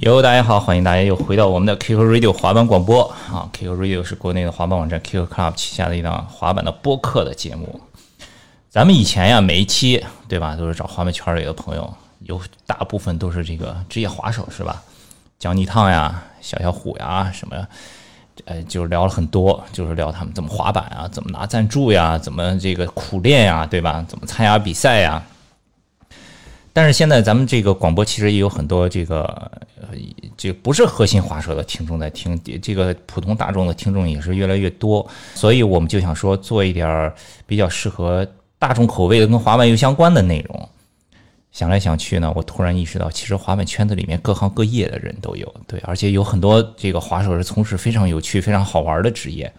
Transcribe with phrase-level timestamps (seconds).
[0.00, 7.78] 哟，大家好，欢迎大家又回到我们的 QQ Radio 滑板广播啊！QQ Radio 是国内的滑板网站 QQ Club 旗下的一档滑板的播客的节目。
[8.70, 14.82] 咱们以前呀，每一期对吧，都是找滑板圈里的朋友，有大部分都是这个职业滑手是吧？
[15.38, 17.66] 姜泥烫呀、小小虎呀什么，
[18.46, 24.02] 呃，就是聊了很多，就是聊他们怎么滑板啊，怎么拿赞助呀，怎么这个苦练呀，对吧？
[24.08, 25.22] 怎么参加比赛呀？
[26.72, 29.50] 但是现在咱们这个广播其实也有很多这个，
[30.36, 37.14] 这不是核心滑手的听众在听，这个普通大众的听众也是越来越多，所以我们就想说做一点儿
[37.46, 38.26] 比较适合
[38.58, 40.68] 大众口味的跟滑板有相关的内容。
[41.50, 49.52] 想来想去呢，我突然意识到，其实滑板圈子里面各行各业的人都有，对，而且有很多这个滑手是从事非常有趣、非常好玩的职业。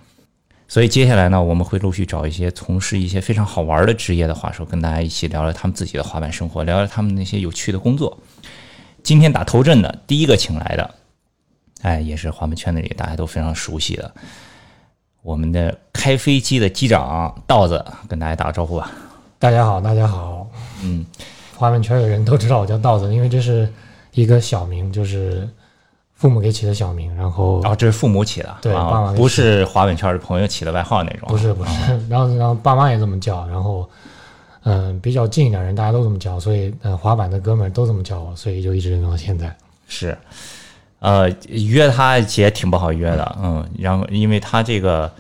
[0.71, 8.17] 所以接下来呢，我们会陆续找一些从事一些非常好玩的职业的滑手，跟大家一起聊聊他们自己的滑板生活，聊聊他们那些有趣的工作。
[9.03, 10.95] 今天打头阵的第一个请来的，
[11.81, 14.13] 哎，也是滑板圈子里大家都非常熟悉的，
[15.23, 18.89] 我们的开飞机的机长道子，跟大家打个招呼吧。
[19.37, 20.49] 大家好，大家好。
[20.81, 21.05] 嗯，
[21.53, 23.69] 滑板圈的人都知道我叫道子，因为这是
[24.13, 25.49] 一个小名，就是
[26.21, 27.13] 父母给起的小名。
[27.15, 31.71] 然后哦，这是父母起的，对爸啊妈，不是滑板圈的朋友起的外号那种，不是不是，
[32.07, 33.89] 然后然后爸妈也这么叫，然后
[34.63, 39.51] 嗯、比较近一点人大家都这么叫，所以嗯、滑板的哥们儿都这么叫我，所以就一直用到现在。
[39.87, 40.15] 是，
[40.99, 45.11] 呃，约他也挺不好约的，嗯，然后因为他这个，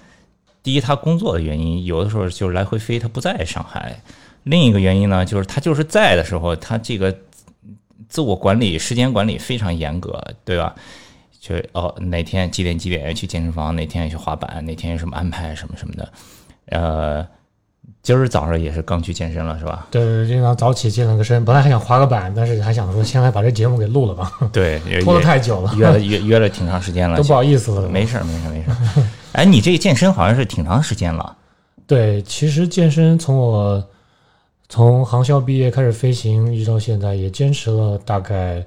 [0.61, 3.91] 第一他工作的原因，有的时候就是来回飞，他不在上海；
[4.43, 7.11] 另一个原因呢，就是他就是在的时候，他这个
[8.09, 10.75] 自我管理、时间管理非常严格，对吧？
[11.39, 16.11] 就哦，哪天几点几点去健身房，哪天去滑板，哪天有什么安排什么什么的，
[16.67, 17.27] 呃，
[18.03, 19.87] 今儿早上也是刚去健身了，是吧？
[19.89, 27.89] 对，经常早起健了个身，本来还想滑个板，但是还想说先来把这节目给录了吧，对， 拖得也太久了，约了约约了挺长时间了， 都不好意思了。
[27.89, 29.03] 没事儿，没事儿，没事儿。
[29.31, 31.35] 哎，你这个健身好像是挺长时间了。
[31.87, 33.83] 对，其实健身从我
[34.71, 38.65] 从航校毕业开始飞行，一直到现在，也坚持了大概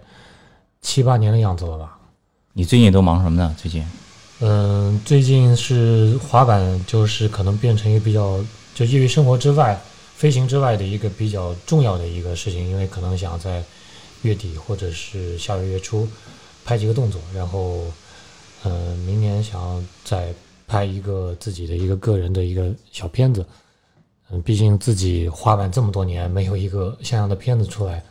[0.83, 1.99] 七八年的样子了吧。
[2.53, 3.57] 你最近都忙什么呢？
[3.57, 3.83] 最近？
[4.41, 8.39] 嗯，最近是滑板，就是可能变成一个比较
[8.75, 9.81] 就业余生活之外、
[10.15, 13.65] 飞行之外的一个比较重要的一个事情，因为可能想在
[14.21, 16.07] 月底或者是下个月初
[16.67, 17.81] 拍几个动作，然后
[18.65, 20.35] 嗯，明年想要再
[20.67, 23.43] 拍一个自己的一个个人的一个小片子。
[24.43, 28.03] 毕竟自己滑板这么多年没有一个像样的片子出来，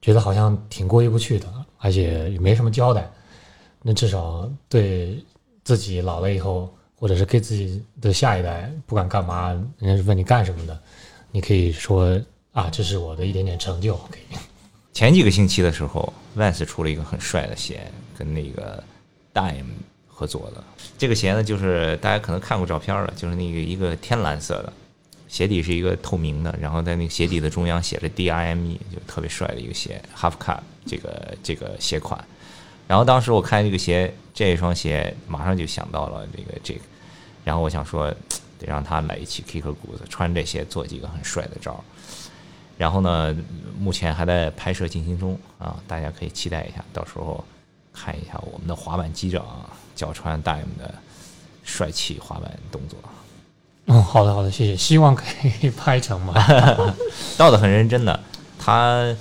[0.00, 1.46] 觉得好像挺过意不去的，
[1.78, 3.10] 而且也没什么交代。
[3.82, 5.22] 那至少对
[5.62, 10.80] 自己老了以后，或者是给自己的下一代，不管干嘛，人家是问你干什么的，
[11.30, 12.18] 你可以说
[12.52, 13.98] 啊，这是我的一点点成就。
[14.92, 17.80] 前几个星期的时候，Vans 出了一个很帅的鞋，
[18.16, 18.82] 跟那个
[19.34, 19.64] Dime
[20.06, 20.62] 合作的。
[20.96, 24.72] 这个鞋呢，就是大家可能看过照片了，就是那个一个天蓝色的，
[25.34, 32.24] 鞋底是一个透明的，然后在那个鞋底的中央写着 DIME，就特别帅的一个鞋，Half Cut 这个这个鞋款。
[32.86, 36.80] 然后当时我看这个鞋，这双鞋马上就想到了这个这个，
[37.42, 38.08] 然后我想说，
[38.60, 41.82] 得让他来一起 kick 鼓子，穿这鞋做几个很帅的招。
[42.78, 43.36] 然后呢，
[43.76, 47.44] 目前还在拍摄进行中啊，大家可以期待一下，到时候
[47.92, 50.94] 看一下我们的滑板机长脚穿 Dime 的
[51.64, 53.00] 帅气滑板动作。
[53.86, 55.24] 嗯，好的好的，谢谢，希望可
[55.60, 56.34] 以 拍成吧。
[57.36, 58.18] 道的很认真的，
[58.58, 59.14] 他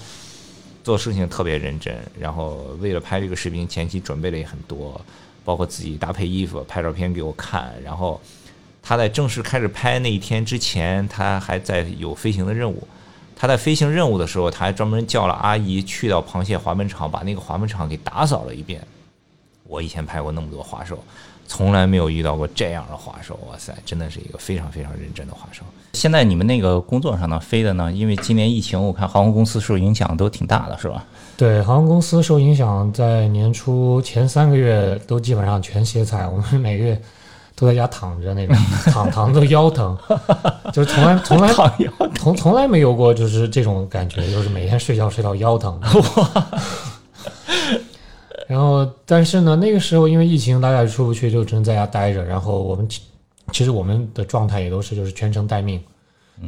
[0.83, 4.99] 做事情特别认真，然后为了拍这个视频，前期准备的也很多，
[5.43, 7.73] 包括自己搭配衣服、拍照片给我看。
[7.83, 8.19] 然后
[8.81, 12.87] 他在正式开始拍那一天之前，他还在有飞行的任务。
[13.35, 18.81] 他在飞行任务的时候，他还专门叫了阿姨去到螃蟹滑门场，把那个滑门场给打扫了一遍。
[19.65, 21.03] 我以前拍过那么多滑手，
[21.47, 25.63] 从来没有遇到过这样的滑手，哇塞，真的是一个非常非常认真的滑手。
[25.93, 31.05] 现在你们那个工作上呢，飞的呢，因为今年疫情，我看航空公司受影响都挺大的，是吧？
[31.37, 36.99] 对，航空公司受影响，在年初前三个月都基本上全歇菜，我们每个月
[37.55, 38.55] 都在家躺着那种，
[38.91, 39.95] 躺躺都腰疼，
[40.71, 41.53] 就是从来从来
[42.17, 45.79] 从从来没有过就是这种感觉，就是每天睡觉睡到腰疼。
[48.53, 52.23] 然后，但是呢，那个时候因为疫情，大家也出不去，就只能在家待着。
[52.23, 53.01] 然后我们其
[53.51, 55.83] 其实我们的状态也都是就是全程待命，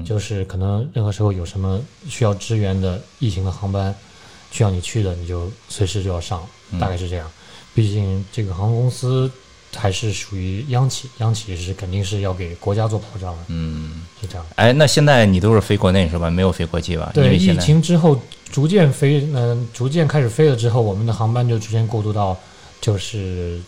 [0.05, 3.91] 就是可能任何时候有什么需要支援的疫情的航班
[4.51, 6.45] 需要你去的，你就随时就要上，
[6.79, 7.27] 大概是这样。
[7.73, 9.31] 毕竟这个航空公司
[9.73, 14.45] 还是属于央企，央企是肯定是要给国家做保障的，嗯，是这样。
[14.55, 16.29] 哎，那现在你都是飞国内是吧？
[16.29, 17.11] 没有飞国际吧？
[17.15, 18.19] 因对，疫情之后
[18.51, 22.37] 逐渐飞，嗯、逐渐开始飞了之后，我们的航班就逐渐过渡到
[22.79, 23.59] 就是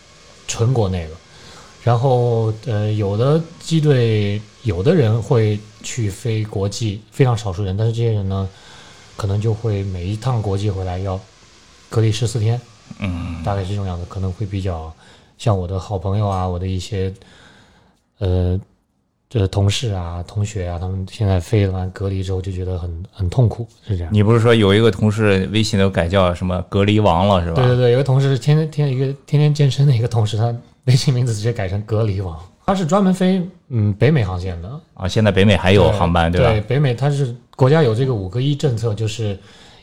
[0.48, 1.18] 纯国内了。
[1.84, 8.48] 然后呃，有的机队有的人会去飞国际，非常少数人，但是这些人呢，
[9.16, 11.18] 可能就会每一趟国际回来要
[11.90, 12.60] 隔离十四天，
[13.00, 14.94] 嗯，大概是这种样子，可能会比较
[15.38, 17.14] 像我的好朋友啊，我的一些
[18.20, 18.60] 呃。
[19.30, 24.14] 这同事啊、同学啊，他们现在飞完隔离之后就觉得很很痛苦，是这样。
[24.14, 27.56] 你不是说有一个同事微信都改叫什么“隔离王”了是吧？
[27.56, 30.56] 对对对，有个同事天天天一个天天健身的一个同事，他
[30.86, 32.40] 微信名字直接改成隔离王。
[32.66, 36.50] 他是专门飞嗯北美航线的，啊，现在北美还有航班对吧？
[36.50, 39.38] 对北美它是国家有这个五个一政策，就是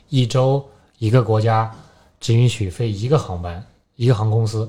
[0.09, 0.65] 一周
[0.97, 1.71] 一个国家
[2.19, 3.63] 只允许飞一个航班，
[3.97, 4.67] 一个航空公司。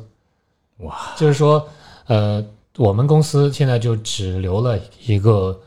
[0.79, 1.67] 哇，就是说，
[2.07, 2.43] 呃，
[2.77, 5.59] 我们公司现在就只留了一个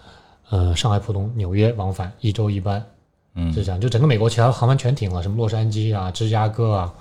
[0.50, 2.84] 呃上海浦东纽约往返一周一班，
[3.34, 3.80] 嗯是这样。
[3.80, 6.94] 就整个美国其他航班全停了，什么洛杉矶啊、芝加哥啊、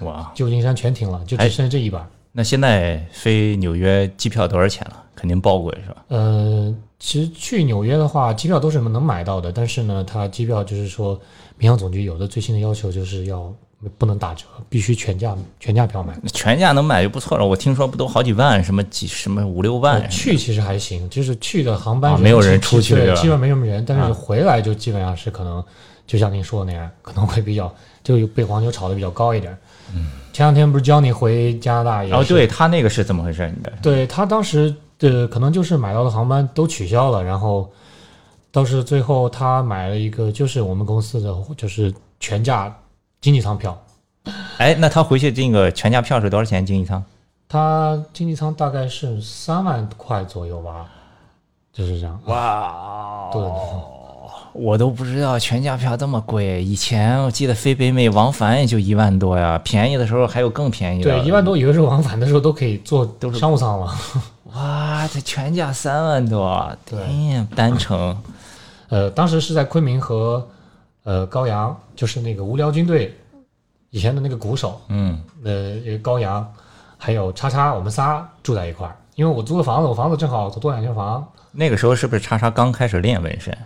[0.00, 2.04] 哇，旧金山全停了，就只哎剩下这一班。
[2.32, 4.96] 那现在飞纽约机票多少钱了？
[5.14, 6.04] 肯定爆贵是吧？
[6.08, 11.20] 呃，其实去纽约的话，机票都是能买到的，但是呢，它机票就是说，
[11.58, 13.54] 民航总局有的最新的要求就是要
[13.98, 16.16] 不能打折，必须全价全价票买。
[16.32, 17.46] 全价能买就不错了。
[17.46, 20.08] 我听说不都好几万，什么几什么五六万呃？
[20.08, 25.62] 去其实还行，就是去的航班啊没有人出去对基本没什么人，但啊是回来就基本上是可能，
[26.06, 27.72] 就像您说的那样， 可能会比较
[28.04, 29.56] 就被黄牛炒的比较高一点。
[29.94, 33.52] 嗯，前两天不是教你回加拿大也是，然后哦对他那个是怎么回事？
[33.56, 37.68] 你的对他当时的可能就是买到的航班都取消了，然后
[38.52, 42.74] 倒是最后他买了一个就是我们公司的就是全价
[43.22, 43.80] 经济舱票，
[44.58, 46.66] 哎，那他回去这个全价票是多少钱？
[46.66, 47.02] 经济舱？
[47.48, 50.86] 他经济舱大概是三万块左右吧，
[51.72, 52.20] 就是这样。
[52.24, 53.40] 哇对，
[54.52, 56.64] 我都不知道全价票这么贵。
[56.64, 61.10] 以前我记得飞北美往返也就一万多呀，便宜的时候还有更便宜的。
[61.10, 63.94] 对，一万多有的时候往返的时候都可以坐都是商务舱了。
[64.54, 68.20] 哇，这全价三万多，对天，单程。
[68.88, 70.48] 呃，当时是在昆明和
[71.04, 73.16] 呃高阳，就是那个无聊军队
[73.90, 76.50] 以前的那个鼓手，嗯，呃，高阳，
[76.96, 78.96] 还有叉叉，我们仨住在一块儿。
[79.14, 81.26] 因为我租的房子，我房子正好多两间房。
[81.50, 83.56] 那个时候是不是叉叉刚开始练纹身？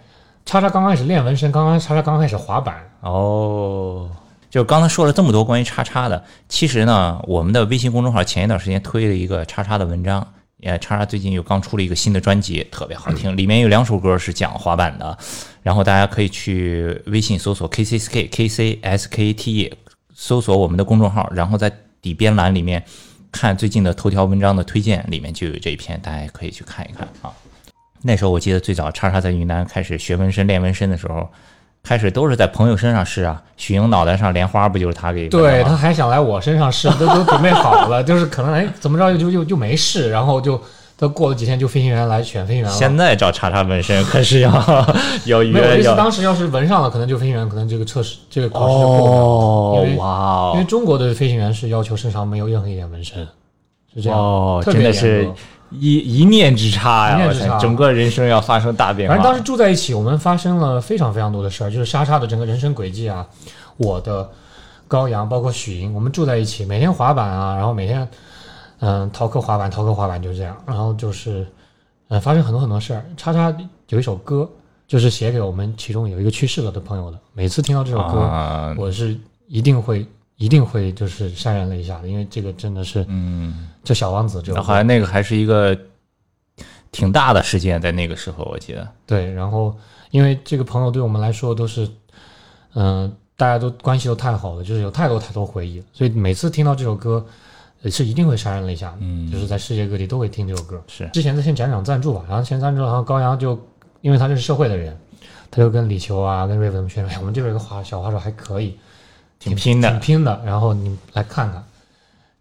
[0.44, 4.10] 叉叉刚开始练纹身，刚刚叉叉刚开始滑板，哦，
[4.50, 10.26] 就刚才说了这么多关于叉叉的，其实呢，我们的微信公众号前一段时间推了一个叉叉的文章，
[10.58, 15.16] 也叉叉最近又刚出了一个新的专辑，特别好听，里面有两首歌是讲滑板的，
[15.62, 19.72] 然后大家可以去微信搜索 KCSK KCSKT，
[20.14, 21.70] 搜索我们的公众号，然后在
[22.00, 22.82] 底边栏里面
[23.30, 27.30] 看最近的头条文章的推荐，里面就有这一篇，大家可以去看一看啊。
[28.02, 31.28] 那时候我记得最早叉叉在云南开始学纹身、练纹身的时候，
[31.86, 33.40] 开始都是在朋友身上试啊。
[33.56, 40.60] 许莹脑袋上莲花不就是他给对，他还想来我身上试，都都准备好了， 就是可能哎怎么着就就就没试，然后就
[40.98, 42.76] 他过了几天就飞行员来选飞行员了。
[42.76, 44.50] 现在找叉叉纹身可是要
[45.26, 49.12] 要没有，当时要是纹上了，可能就飞行员可能这个测试这个考试就过不了。
[49.12, 53.26] 哦因为因为哦中国的飞行员是要求身上没有任何一点纹身，
[53.94, 55.34] 是这样，哦，真的是格
[55.70, 57.58] 一一念之差呀！
[57.58, 59.14] 整个人生要发生大变化。
[59.14, 63.26] 反正当时住在一起，我们发生了非常非常多的事儿，就是莎莎的整个人生轨迹啊，
[63.76, 64.30] 我的
[64.86, 68.08] 高阳，包括许莹，我们住在一起，每天滑板啊，然后每天
[68.78, 71.46] 嗯逃课滑板，逃课滑板就是这样，然后就是
[72.08, 73.04] 嗯发生很多很多事儿。
[73.16, 73.54] 叉叉
[73.88, 74.48] 有一首歌，
[74.86, 85.76] 就是写给我们其中有一个去世了的朋友的，每次听到这首歌，啊，我是一定会一定会就是潸然泪下的，因为这个真的是嗯，这小王子这首歌好像那个还是一个
[86.92, 88.86] 挺大的事件，在那个时候我记得。
[89.06, 89.74] 对，然后
[90.10, 91.88] 因为这个朋友对我们来说都是，
[92.74, 97.24] 嗯、大家都关系都太好了，就是有太多太多回忆了，所以每次听到这首歌，
[97.82, 98.98] 呃是一定会潸然泪下的。
[99.00, 100.82] 嗯就是在世界各地都会听这首歌。
[100.86, 103.58] 是之前在先讲讲赞助吧，然后先赞助，然后高阳就
[104.02, 104.96] 因为他是社会的人，
[105.50, 108.78] 他就跟李球啊、跟瑞文宣传，哎，我们这边有个滑小滑手还可以，
[109.38, 110.42] 挺拼的挺拼的。
[110.44, 111.64] 然后你来看看，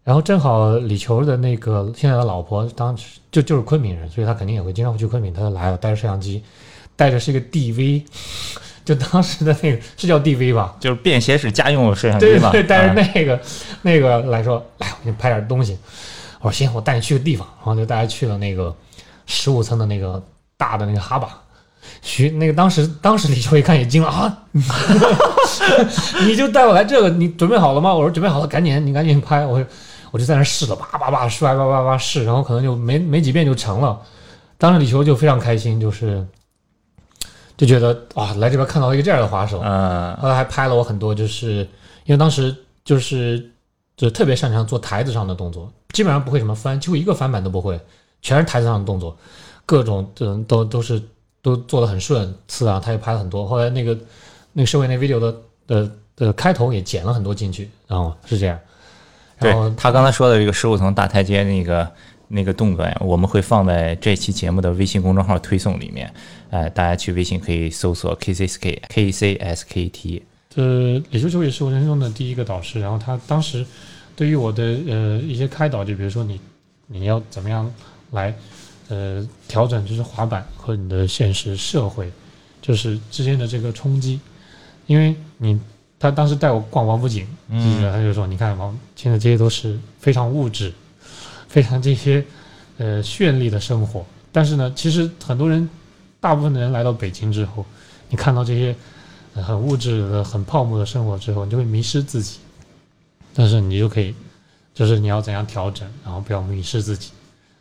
[0.04, 6.42] 然后正好李球的那个现在的老婆当时就就是昆明人，所以他肯定也会经常会去昆明，他就来了，带着摄像机，
[6.94, 8.04] 带着是一个 DV，
[8.84, 10.76] 就当时的那个是叫 DV 吧？
[10.78, 13.40] 就是便携式家用摄像机嘛，对对，带着啊那个、
[13.82, 15.76] 那个来说，来我给你拍点东西。
[16.40, 18.74] 我说行，我带你去个地方，然后就带他去了那个
[19.26, 20.22] 十五层的那个
[20.56, 21.42] 大的那个哈巴。
[22.02, 24.44] 徐那个当时当时李秋一看也惊了啊，
[26.26, 27.94] 你就带我来这个，你准备好了吗？
[27.94, 29.44] 我说准备好了，赶紧你赶紧拍。
[29.44, 29.64] 我
[30.12, 34.00] 我就在那试了，叭叭叭摔，叭叭叭试，然后可能就没没几遍就成了。
[34.56, 36.26] 当时李球就非常开心，就是
[37.56, 41.68] 就觉得哇，来这边看到一个这样的滑手，嗯后来还拍了我很多，就是
[42.04, 43.50] 因为当时就是
[43.96, 47.78] 就特别擅长做台子上的动作，基本上不会什么翻，几乎一个翻板都不会，
[48.22, 49.14] 全是台子上的动作，
[49.66, 51.02] 各种嗯都都是
[51.46, 53.46] 都做的很顺次啊，他也拍了很多。
[53.46, 53.96] 后来那个
[54.52, 55.36] 那个社会那 video 的
[55.68, 58.58] 的的开头也剪了很多进去，然后是这样，
[59.38, 61.88] 然后他刚才说的这个十五层大台阶那个
[62.26, 66.12] 那个动作呀，我们会放在这期节目的微信公众号推送里面，
[66.50, 70.22] 哎，大家去微信可以搜索 KCSK KCSKT，
[70.56, 73.64] 呃，李秋秋也是我人生中的第一个导师，然后他当时
[74.16, 76.40] 对于我的呃一些开导，就比如说你
[76.88, 77.72] 你要怎么样
[78.10, 78.34] 来
[78.88, 82.12] 呃调整就是滑板和你的现实社会
[82.60, 84.20] 就是之间的这个冲击，
[84.86, 85.58] 因为你
[85.98, 90.72] 他当时带我逛王府井，记得他就说你看王现在这些都是非常物质，
[91.48, 92.24] 非常这些
[92.78, 95.68] 呃绚丽的生活，但是呢，其实很多人
[96.20, 97.64] 大部分的人来到北京之后，
[98.08, 98.74] 你看到这些。
[99.34, 102.38] 呃很物质的、很泡沫的生活之后，你就会迷失自己。
[103.34, 104.14] 但是你就可以，
[104.72, 107.10] 就是你要怎样调整，然后不要迷失自己，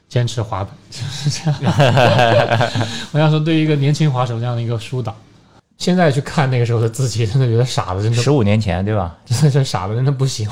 [0.08, 1.74] 坚持滑板， 就是这样。
[3.12, 5.16] 我想说，对于一个年轻滑手这样的一个疏导，
[5.78, 9.16] 现在去看那个时候的自己，真的觉得傻的，真的十五年前对吧？
[9.26, 10.48] 真的是傻的，真的不行，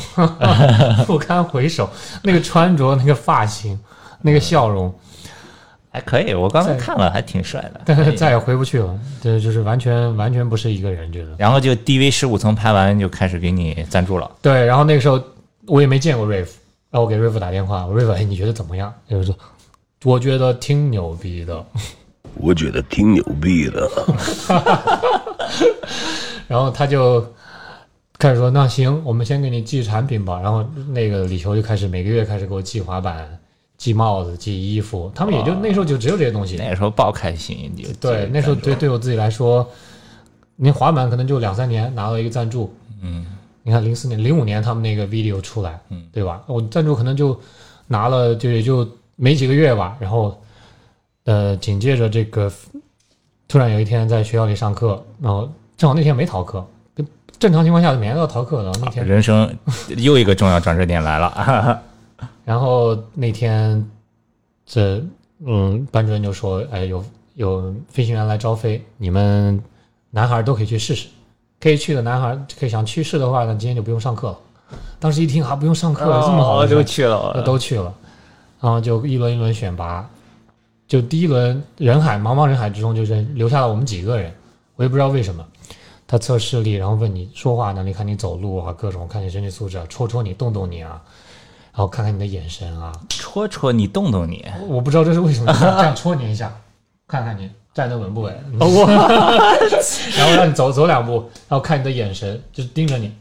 [1.07, 1.89] 不堪回首。
[2.23, 3.79] 那个穿着、那个发型、
[4.21, 4.93] 那个笑容，
[5.91, 7.81] 还可以，我刚才看了，还挺帅的。
[7.85, 8.99] 但是再也回不去了。
[9.21, 11.31] 对就是完全完全不是一个人，觉得。
[11.37, 15.21] 然后就 DV 十五层拍完就开始给你赞助了，对，然后那个时候
[15.67, 16.57] 我也没见过瑞夫，
[16.93, 18.93] 然后我给瑞夫打电话，我瑞夫，哎，你觉得怎么样？
[19.09, 19.35] 就是说，
[20.03, 21.65] 我觉得挺牛逼的。
[22.35, 23.89] 我觉得挺牛逼的。
[26.47, 27.25] 然后他就
[28.19, 30.39] 开始说，那行，我们先给你寄产品吧。
[30.39, 33.39] 然后那个李球就开始每个月开始给我寄滑板、
[33.75, 36.57] 寄帽子、寄衣服，他们也就那时候就只有这些东西。
[36.57, 39.67] 那时候爆开心，就对，那时候对对我自己来说，
[40.57, 42.71] 你滑板可能就两三年拿到一个赞助，
[43.01, 43.25] 嗯，
[43.63, 46.43] 你看零四年、零五年他们那个 video 出来，嗯，对吧？
[46.47, 47.39] 我赞助可能就
[47.87, 49.97] 拿了，就也就没几个月吧。
[49.99, 50.37] 然后，
[51.23, 52.51] 呃，紧接着这个
[53.47, 57.07] 突然有一天在学校里上课，然后正好那天没逃课，跟
[57.39, 58.71] 正常情况下每天都要逃课的。
[58.81, 59.49] 那天，人生
[59.97, 61.81] 又一个重要转折点来了，
[62.43, 63.89] 然后那天
[64.65, 65.01] 这
[65.45, 67.03] 嗯，班主任就说，哎，有
[67.35, 69.61] 有飞行员来招飞，你们
[70.09, 71.07] 男孩都可以去试试。
[71.63, 74.37] 可以去的男孩，可以想去试的话呢，今天就不用上课了。
[74.99, 77.93] 当时一听啊，不用上课了，这么好的事儿都去了，都去了，
[78.59, 80.05] 然后就一轮一轮选拔，
[80.89, 84.29] 就第一轮人海茫茫人海之中，就是留下了我们几个人，
[84.75, 85.41] 我也不知道为什么。
[86.05, 91.01] 他测视力，然后问你说话能力，看你走路啊，各种看你身体素质啊，戳戳你，动动你啊，
[91.71, 92.91] 然后看看你的眼神啊。
[93.07, 96.53] 戳戳你，动动你，我不知道这是为什么，这样戳你一下，
[97.07, 98.33] 看看你站得稳不稳。
[100.17, 103.11] 然后让你走走两步，然后看你的眼神，就是盯着你，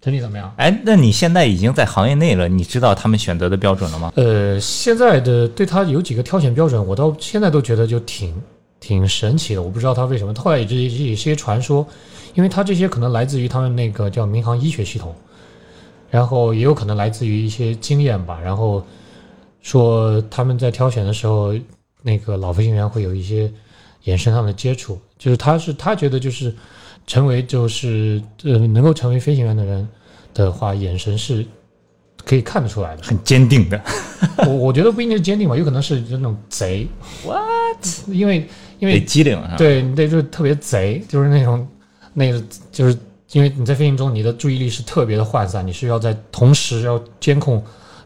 [0.00, 0.52] 整体怎么样？
[0.56, 4.12] 哎，那你现在已经在行业内了，你知道他们选择的标准了吗？
[4.16, 8.34] 呃，现在的对他有几个挑选标准，我到现在都觉得就挺
[8.80, 9.62] 挺神奇的。
[9.62, 11.86] 我不知道他为什么，后来也这也是一些传说，
[12.34, 15.14] 因为他这些可能来自于他们那个叫民航医学系统，
[16.10, 18.40] 然后也有可能来自于一些经验吧。
[18.42, 18.84] 然后
[19.60, 21.54] 说他们在挑选的时候，
[22.02, 23.50] 那个老飞行员会有一些
[24.04, 26.54] 眼神上的接触，就是他是他觉得就是
[27.06, 29.88] 成为就是呃能够成为飞行员的人
[30.34, 31.46] 的话，眼神是
[32.24, 33.02] 可以看得出来的。
[33.02, 33.80] 很坚定的，
[34.46, 36.86] 我我觉得不一定是坚定吧，有可能是那种贼。
[37.24, 37.86] What？
[38.08, 39.56] 因为因得为机灵啊。
[39.56, 41.66] 对你得就是特别贼，就是那种
[42.14, 42.96] 那个就是
[43.32, 47.62] 因为你在飞行中，你的注意力是特别的涣散，你是要在同时要监控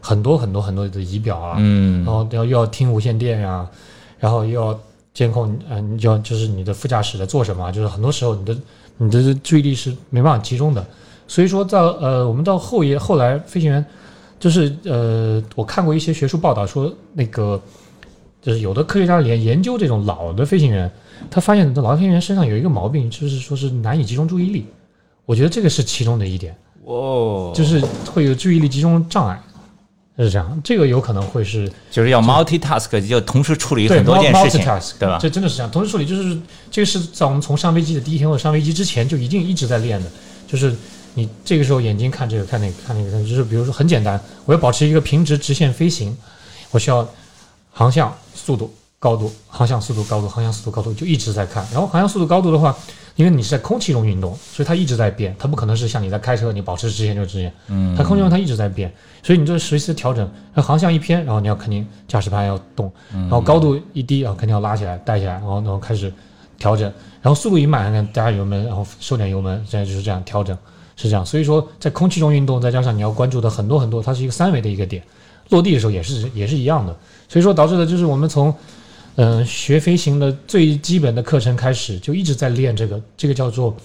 [0.07, 3.67] 很多很多很多的仪表啊，嗯然，后要又要听无线电呀、
[4.17, 4.79] 然后又要
[5.13, 8.57] 监控，嗯、要就是你的副驾驶在做什么啊，就是很多时候你的
[8.97, 10.85] 你的注意力是没办法集中的。
[11.27, 13.85] 所以说到呃，我们到后夜后来飞行员，
[14.39, 17.61] 就是呃，我看过一些学术报道说，那个
[18.41, 20.89] 就是有的科学家研研究这种老的飞行员，
[21.29, 24.65] 他发现老的飞行员身上有一个毛病，就是说是难以集中注意力。
[25.25, 27.83] 我觉得这个是其中的一点，哦，就是
[28.13, 29.37] 会有注意力集中障碍，
[30.25, 30.61] 是这样。
[30.63, 34.61] 这个有可能会是就是要 multitask，就同时处理很多件事情
[34.99, 35.17] 对吧？
[35.21, 35.71] 这真的是这样。
[35.71, 36.37] 同时处理就是
[36.71, 40.09] 这个是在我们从上飞机的第一天或者上飞机之前就一定一直在练的，
[40.47, 40.75] 就是
[41.13, 46.15] 你这个时候眼睛看这个看那个看那个，就是比如说很简单，我要保持一个平直直线飞行，
[46.71, 47.07] 我需要
[47.71, 51.65] 航向、速度、高度、航向、速度、高度、航向、速度、高度，就一直在看。
[51.71, 52.75] 然后航向、速度、高度的话，
[53.17, 58.93] 因为你是在空气中运动，所以它一直在变，它不可能是像你在开车，你保持直线就直线，嗯，它空气中它一直在变，
[59.23, 66.13] 所以你就随时调整，那航向一偏，然后你要肯定驾驶盘要动，然后高度一低，然后肯定要拉起来带起来，然后然后开始
[66.59, 66.85] 调整，
[67.19, 70.55] 然后速度一慢，看加油门，然后收点油门，现在就是这样调整，
[70.95, 71.25] 是这样。
[71.25, 75.01] 所以说在空气中运动，再加上你要关注的很多很多，它是一个三维的一个点，
[75.49, 76.95] 落地的时候也是也是一样的，
[77.27, 78.53] 所以说导致的就是我们从
[79.17, 83.75] 嗯、呃学飞行的最基本的课程开始，就一直在练这个，这个叫做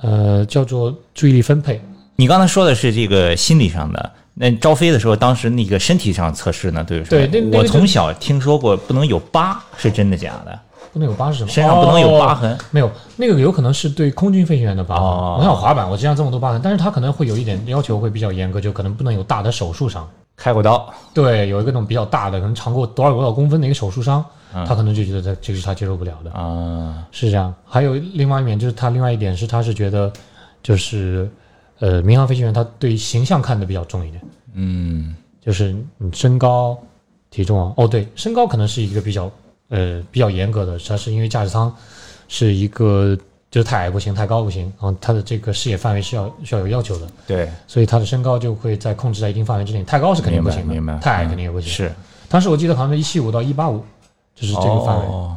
[0.00, 1.80] 呃叫做注意力分配。
[2.16, 6.82] 你刚才说的是这个心理上的，那招飞的时候，当时那个身体上测试呢？
[6.82, 10.58] 对不对那那个我从小听说过不能有疤，是真的假的？
[10.92, 11.50] 不能有疤是什么？
[11.50, 15.04] 身上不能有疤痕哦没有，那个有可能是对空军飞行员的疤痕。
[15.04, 20.08] 哦我想滑板，我身上这么多疤痕，但是他可能会有一点要求会比较严格，就可能不能有大的手术伤。
[20.36, 26.30] 开过刀，对，有一个那种比较大的，可能长过多少多少公分的一个手术伤，嗯他可能就觉得这这个是他接受不了的。
[26.32, 27.54] 啊，是这样。
[27.64, 30.12] 还有另外一面，就是他另外一点是，他是觉得
[30.62, 31.28] 就是
[31.78, 34.22] 呃，民航飞行员他对形象看得比较重一点，
[34.54, 36.78] 嗯就是你身高、
[37.30, 37.72] 体重啊。
[37.76, 39.30] 哦，对，身高可能是一个比较
[39.68, 41.74] 呃比较严格的，它是因为驾驶舱
[42.28, 43.16] 是一个
[43.50, 49.84] 就是太矮不行，太高不行，然后他的这个视野范围是要需要有要求的，对，所以他的身高就会在控制在一定范围之内。
[49.84, 51.70] 太高是肯定不行的，明白，明白太矮嗯肯定也不行。
[51.70, 51.92] 是
[52.28, 53.84] 当时我记得好像是一七五到一八五，
[54.36, 55.36] 就是这个范围，哦，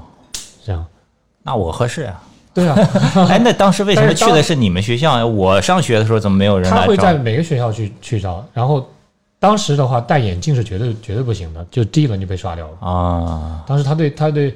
[0.63, 0.85] 这样。
[1.41, 2.21] 那我合适啊。
[2.51, 2.75] 对啊，
[3.29, 5.25] 哎，那当时为什么去的是你们学校呀？
[5.25, 7.13] 我上学的时候怎么没有人来他会在？
[7.13, 8.85] 每个学校去去招，然后
[9.37, 12.87] 当时的话戴眼镜是绝对绝对不行的，就第一轮就被刷掉了。
[12.87, 14.53] 啊，当时他对他对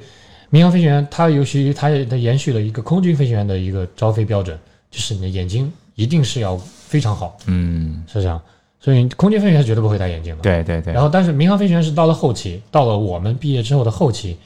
[0.50, 4.58] 民航飞行员，他尤其他也他延续了一个空军飞行员的一个招飞标准，
[4.90, 8.38] 就是你的眼睛一定是要非常好，嗯，是这样。
[8.84, 10.42] 所以空军飞行员绝对不会戴眼镜的。
[10.42, 14.36] 对对对然，后，但是民航飞行员是到了后期，到了我们毕业之后的后期，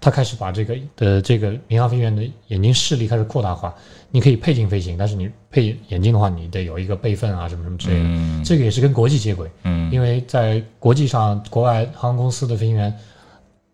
[0.00, 3.74] 他开始把这个的这个民航飞行员的眼睛视力开始扩大化。
[4.12, 8.04] 你可以配镜飞行，但是你配眼镜的话，你得有一个备份啊，什么什么之类的。
[8.04, 12.96] 嗯这个也是跟国际接轨，嗯因为在国际上，国外航空公司的飞行员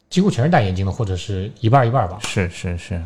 [0.08, 2.18] 几乎全是戴眼镜的，或者是一半一半吧。
[2.22, 3.04] 是是是，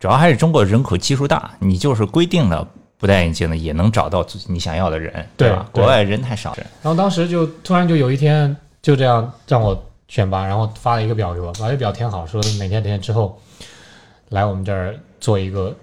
[0.00, 2.66] 主要还是中国人口基数大，你就是规定了
[2.98, 5.66] 不戴眼镜的也能找到自己你想要的人，对吧？
[5.72, 13.38] 对国外人太少，然后当时就突然就有一天就这样让我选拔，然后发了一个表给我，把这表填好，说哪天哪天之后
[14.30, 15.74] 来我们这儿做一个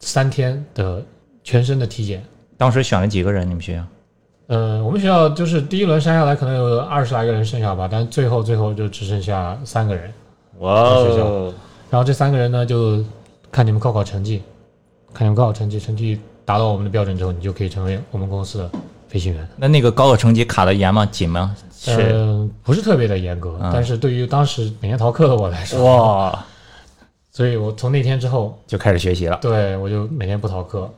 [0.00, 1.02] 三天的
[1.44, 2.24] 全身的体检。
[2.56, 3.48] 当时选了几个人？
[3.48, 3.84] 你们学校？
[4.48, 10.12] 呃，我们学校就是第一轮筛下来可能有二十来个人剩下吧，但最后最后就只剩下三个人。
[10.58, 11.54] 哇哦
[11.88, 13.02] 然后这三个人呢，就
[13.50, 14.42] 看你们高考成绩，
[15.12, 18.70] 看你们高考成绩，成绩达到我们的标准之后，你就可以成为我们公司的
[19.08, 19.48] 飞行员。
[19.56, 21.06] 那那个高考成绩卡的严吗？
[21.06, 21.54] 紧吗？
[21.82, 26.44] 是呃，不是特别的严格，嗯但是对于当时每天逃课的我来说，哇，
[27.32, 29.38] 所以我从那天之后，就开始学习了。
[29.40, 30.92] 对我就每天不逃课，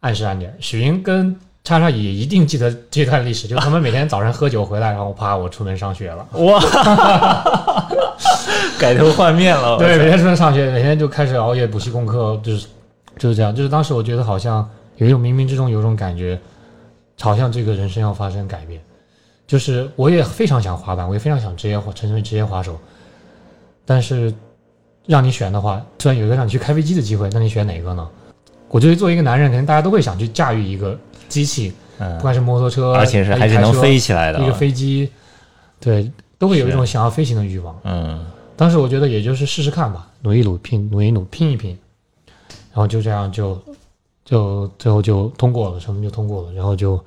[0.00, 0.56] 按时按点。
[0.60, 6.24] 许云跟叉叉也一定记得这段历史，就是他们每天早上喝酒回来，然后啪，我出门上学了。
[6.34, 6.60] 哇，
[8.78, 9.76] 改头换面了。
[9.78, 12.68] 对，每天出门上学，每天就开始熬夜补习功课，就是
[13.20, 13.54] 就是这样。
[13.54, 16.40] 就是当时我觉得好像有一种冥冥之中有一种感觉，
[17.20, 18.80] 好像这个人生要发生改变。
[19.46, 22.78] 就是我也非常想滑板，我也非常想职业滑成为职业滑手，
[23.84, 24.32] 但是
[25.06, 28.08] 让你选的话，虽然有一个让你去开飞机的机会，那你选哪个呢？
[28.68, 30.96] 我觉得作为一个男人，肯定大家都会想去驾驭一个
[31.28, 34.38] 机器，不嗯，管是摩托车，而且是还是能飞起来的。
[34.38, 35.10] 一个飞机，
[35.80, 37.76] 对，都会有一种想要飞行的欲望。
[37.82, 38.24] 嗯，
[38.56, 41.76] 当时我觉得也就是试试看吧，努一努拼，努一努拼一拼，
[42.72, 43.60] 然后就这样就
[44.24, 47.02] 就最后就通过了，什么就通过了，然后就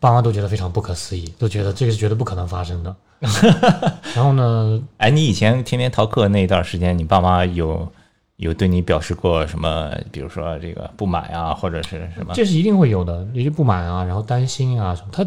[0.00, 2.94] 爸妈都觉得非常不可思议，都觉得这个是绝对不可能发生的。
[4.14, 7.88] 然后呢，哎，你以前天天逃课那一段时间，你爸妈有
[8.36, 9.90] 有对你表示过什么？
[10.10, 12.34] 比如说这个不满啊，或者是什么？
[12.34, 15.08] 这是一定会有的，有些不满啊，然后担心啊什么。
[15.12, 15.26] 他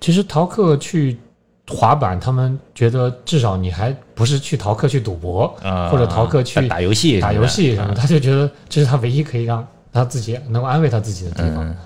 [0.00, 1.16] 其实逃课去
[1.68, 11.66] 滑板，他们觉得至少你还不是去逃课去赌博，啊或者逃课去打游戏打游戏什么，嗯他就觉得这是他唯一可以让他自己能够安慰他自己的地方。
[11.66, 11.76] 嗯，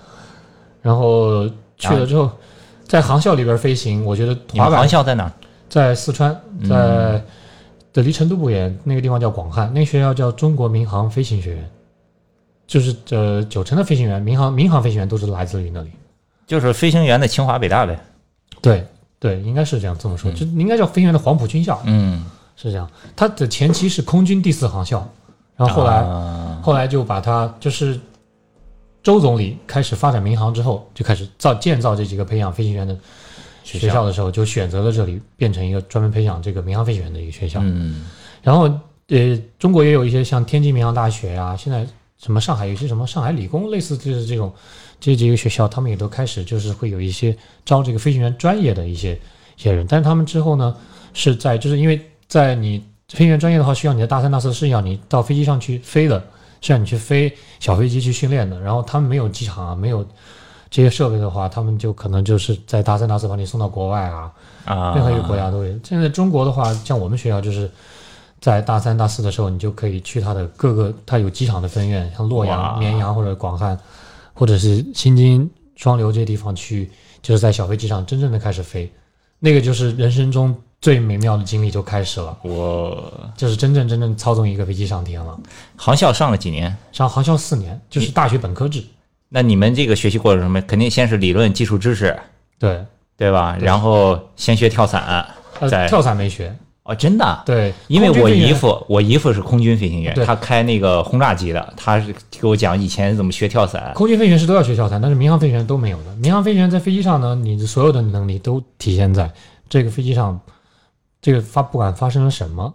[0.82, 2.30] 然后去了之后，
[2.86, 5.30] 在航校里边飞行，我觉得滑板航校在哪？
[5.68, 7.22] 在四川，嗯在
[7.92, 11.70] 的离成都不远，那个地方叫广汉，那个学校叫中国民航飞行学院，
[12.66, 15.90] 就是呃九成的飞行员，民航民航飞行员都是来自于那里。
[16.46, 17.98] 就是飞行员的清华北大呗。
[18.62, 18.86] 对
[19.26, 22.88] 对，应该是这样这么说，嗯就应该叫飞行员的黄埔军校，嗯，是这样。
[23.16, 25.04] 它的前期是空军第四航校，
[25.56, 27.98] 然后后来、啊后来就把它就是
[29.02, 32.96] 周总理开始发展民航之后，就开始造建造这几个培养飞行员的
[33.64, 37.60] 学校的时候，就选择了这里变成一个专门培养这个民航飞行员的一个学校。
[37.62, 38.04] 嗯
[38.42, 38.70] 然后
[39.08, 41.84] 呃，中国也有一些像天津民航大学啊、现在
[42.16, 44.52] 什么上海有些什么上海理工，类似就是这种
[44.98, 49.14] 这几个学校，他们也都开始就是会有一些招这个飞行员专业的一些
[49.56, 50.74] 一些人，但是他们之后呢，
[51.14, 52.78] 是在就是因为在你
[53.08, 56.18] 飞行员专业的话，需要你的大三大四是要你到飞机上去飞的，
[56.60, 60.04] 是让你去飞小飞机去训练的，然后他们没有机场啊，没有
[60.68, 64.32] 这些设备的话，他们就可能就是在大三大四把你送到国外啊，
[64.64, 65.78] 啊，任何一个国家都有。
[65.84, 67.70] 现在中国的话，像我们学校就是
[68.40, 73.78] 在大三、大四的时候，你就可以去它的各个，它有机场的分院，像洛阳、绵阳或者广汉，
[74.38, 76.90] 或者是新津、双流这些地方去，
[77.22, 78.92] 就是在小飞机上真正的开始飞，
[79.38, 85.40] 那个就是人生中最美妙的经历就开始了，我就是真正真正操纵一个飞机上天了。
[85.74, 86.76] 航校上了几年？
[86.92, 88.84] 上航校四年，就是大学本科制，
[89.30, 90.60] 那你们这个学习过程什么？
[90.62, 92.14] 肯定先是理论基础知识，
[92.58, 92.84] 对，
[93.16, 93.56] 对吧？
[93.58, 95.26] 然后先学跳伞，
[95.70, 96.54] 在呃，跳伞没学，
[96.86, 97.42] 哦，真的。
[97.44, 103.92] 对，因为我姨夫，我姨夫是空军飞行员，他开那个轰炸机的，他是给我讲以前怎么学跳伞。
[103.94, 106.14] 空军飞行员是都要学跳伞，但是民航飞行员都没有的。
[106.16, 109.30] 民航飞行员在飞机上呢，你的所有的能力都体现在
[109.68, 110.38] 这个飞机上，
[111.20, 112.72] 这个发不管发生了什么，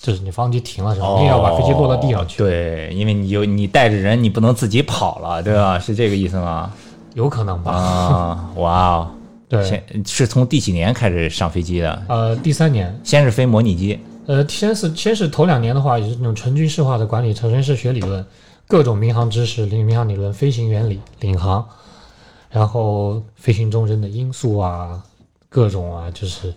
[0.00, 2.42] 就是你发动机停了什么，一定要把飞机落到地上去。
[2.42, 5.78] 哦对，因为你有你带着人，你不能自己跑了，对吧？
[5.78, 6.72] 是这个意思吗？
[7.14, 7.72] 有可能吧？
[7.72, 9.10] 啊，哇哦！
[9.52, 12.02] 对，先是从第几年开始上飞机的？
[12.08, 18.24] 呃，第三年，先是飞模拟机，呃，先是先是头两年的话，也是那种纯军事化的管理，首先是学理论，
[18.66, 21.62] 各种民航知识、领民航理论、飞行原理、领航，
[22.48, 25.02] 然后飞行中间的因素啊，
[25.50, 26.50] 各种啊，就是，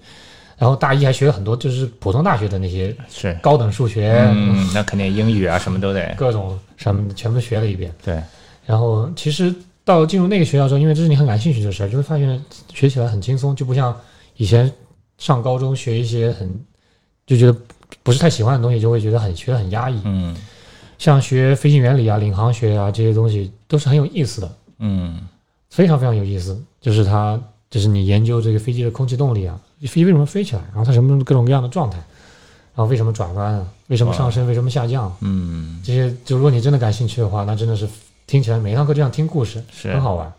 [0.57, 7.93] 然后大一还学了很多就是普通大学的那些是，高等数学，嗯，那肯定英语啊什么都得，各种什么全部学了一遍。
[8.05, 8.23] 对，
[8.65, 9.53] 然后其实
[9.85, 12.43] 到进入那个学校之后，因为这是你很感兴趣的事儿，就会发现
[12.73, 13.95] 学起来很轻松，就不像
[14.35, 14.69] 以前
[15.17, 16.49] 上高中学一些很
[17.25, 17.55] 就觉得
[18.03, 20.01] 不是太喜欢的东西，就会觉得很学得很压抑。
[20.03, 20.35] 嗯
[20.97, 25.27] 像学飞行原理啊、领航学啊这些东西都是很有意思的，嗯，
[25.69, 26.57] 非常非常有意思。
[26.79, 27.37] 就是它，
[27.69, 37.85] 就是你研究这个飞机的空气动力啊，飞机为什么飞起来，然后它什么各种各样的状态，然后为什么转弯啊，为什么上升，为什么下降，嗯，这些就如果你真的感兴趣的话，那真的是
[38.27, 40.31] 听起来每一堂课就像听故事，是很好玩。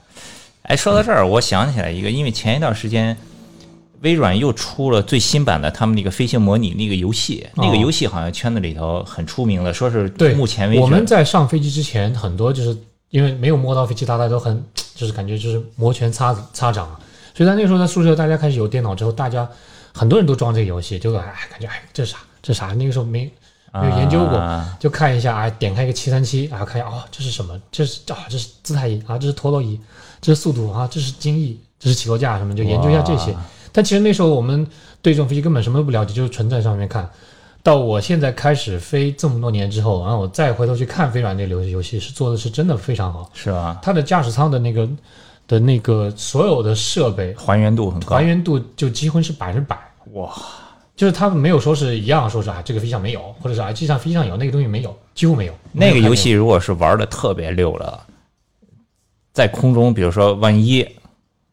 [0.62, 3.16] 哎，说到这儿，我想起来一个，因为前一段时间
[4.00, 12.76] 微软又出了最新版的他们那个飞行模拟那个游戏，那个哦游戏好像圈子里头很出名的，说是对，目前为止我们在上飞机之前，很多就是
[13.10, 14.64] 因为没有摸到飞机，大家都很
[14.96, 16.98] 就是感觉就是摩拳擦擦掌啊。
[17.34, 19.48] 所以在那个时候，在宿舍大家开始有电脑之后，大家
[19.92, 22.72] 很多人都装这个游戏，就哎感觉哎这啥这啥？
[22.72, 23.30] 那个时候没
[23.80, 27.60] 没有研究过，啊就看一下啊，点开一个七三七啊，看一下哦这是什么？
[27.70, 29.80] 这是啊这是姿态仪啊，这是陀螺仪，
[30.20, 33.34] 这是速度啊，这是襟翼，这是起落架什么，就研究一下这些。
[33.72, 34.66] 但其实那时候我们
[35.02, 37.08] 对这种飞机根本什么都不了解，就是纯在上面看。
[37.62, 43.28] 到我现在开始飞这么多年之后，然后我再回头去看飞软这个游戏，游戏是做的是真的非常好。
[43.34, 43.78] 是吧？
[43.82, 44.88] 它的驾驶舱的那个
[45.48, 49.76] 的那个所有的设备还原度很高还，原度就几乎是百分之百，
[50.12, 50.32] 哇，
[50.96, 55.54] 就是他们没有说是一样，说是啊这个飞机上没有，或者是啊机上飞机上有那个东西没有，几乎没有。
[55.70, 58.06] 那个游戏如果是玩的特别溜了，
[59.32, 60.88] 在空中，比如说万一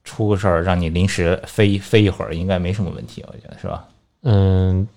[0.06, 3.86] 出个事儿，让你临时飞飞一会儿，应该没什么问题，我觉得是吧？
[4.22, 4.88] 嗯，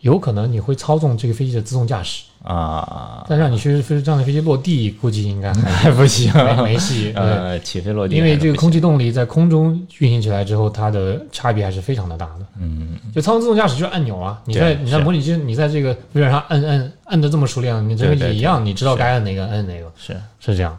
[0.00, 7.12] 有可能你会操纵这个飞机的自动驾驶，啊，但让你去飞这样的飞机落地，估计应该还 还不行，没没戏。
[7.16, 12.46] 呃，起飞落地因为这个空气动力在空中运行起来之后，它的差别还是非常的大的。
[12.60, 20.78] 嗯，就操纵自动驾驶就是按钮啊，你在你在模拟机，你在这个微软上按按按的这么熟练了，你这个也一样，你知道该按哪个按哪个，是是这样。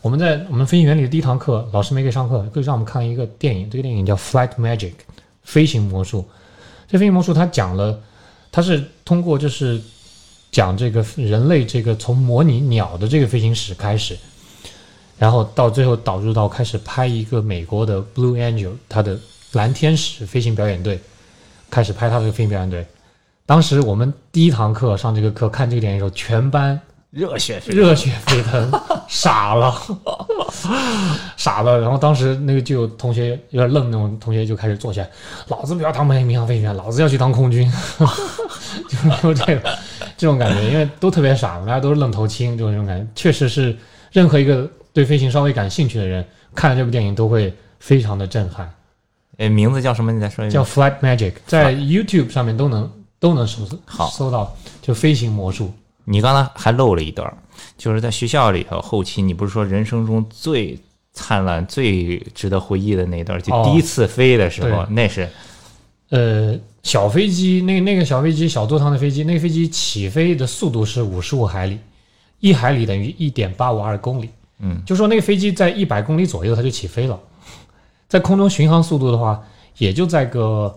[0.00, 4.90] 我们在我们飞行员里的第一堂课，老师没给上课，就让我们看一个电影，这个电影叫《Flight Magic》，
[5.42, 6.26] 飞行魔术。
[6.86, 8.00] 这飞行魔术它讲了，
[8.50, 9.78] 它是通过就是
[10.50, 14.16] 讲这个人类这个从模拟鸟的这个飞行史开始，
[15.18, 19.18] 然后到最后导入到开始拍一个美国的 Blue Angel，它的
[19.52, 21.00] 蓝天使飞行表演队，
[21.70, 22.86] 开始拍它的飞行表演队。
[23.46, 26.78] 当时我们第一堂课上这个课看这个电影的时候，全班
[27.10, 28.70] 热血沸热血沸腾，
[29.08, 29.74] 傻了，
[31.38, 31.80] 傻了。
[31.80, 35.08] 然后当时那个就有同学有点愣，那种同学就开始坐起来，
[35.46, 37.72] 老子不要当民航飞行员，老子要去当空军，
[38.90, 39.78] 就是说这个
[40.16, 43.76] 这种感觉，因为都特别傻，大家都是愣头青，这种这种感觉，确实是
[44.12, 48.72] 任何一个对飞行稍微感兴趣的人看了这部电影都会非常的震撼。
[49.38, 50.10] 哎，名字叫什么？
[50.10, 50.64] 你再说一遍叫。
[50.64, 55.72] Flight Magic，在 YouTube 上面都能都能搜好搜到，就飞行魔术。
[56.04, 57.32] 你刚才还漏了一段，
[57.76, 60.76] 就是在学校里头后期，你不是说人生中最
[61.12, 65.28] 灿烂、最值得回忆的那一段，就哦第一次飞的时候，对那是
[66.08, 71.78] 呃，小飞机，那那个小飞机小座舱的飞机，那个飞机起飞的速度是五十五海里，
[72.40, 74.30] 一海里等于一点八五二公里。
[74.60, 77.18] 嗯，就说那个飞机在一百公里左右它就起飞了，
[78.08, 79.42] 在空中巡航速度的话，
[79.76, 80.76] 也就在个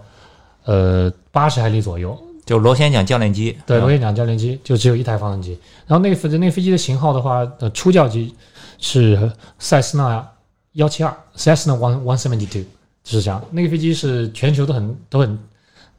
[0.66, 2.18] 呃八十海里左右。
[2.44, 5.58] 就螺旋桨教练机，对，嗯螺旋桨教练机就只有一台发动机。
[5.86, 8.34] 然后那个飞机那个飞机的型号的话，呃，初教机
[8.80, 10.28] 是塞斯纳
[10.74, 12.64] 幺七二，Cessna One One Seventy Two，
[13.04, 13.42] 就是这样。
[13.52, 15.40] 那个飞机是全球都很都很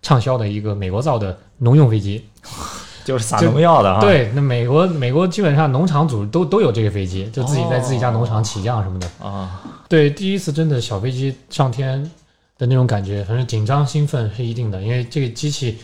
[0.03, 2.23] 畅销的一个美国造的农用飞机。
[3.05, 9.09] 就是撒就农药的啊。，对，那美国美国基本上农场主都都有这个飞机，就自己在自己家农场起降什么的。
[9.21, 12.01] 啊，对，第一次真的小飞机上天
[12.57, 15.79] 的那种感觉，反正紧张兴奋是一定的，因为这个机器，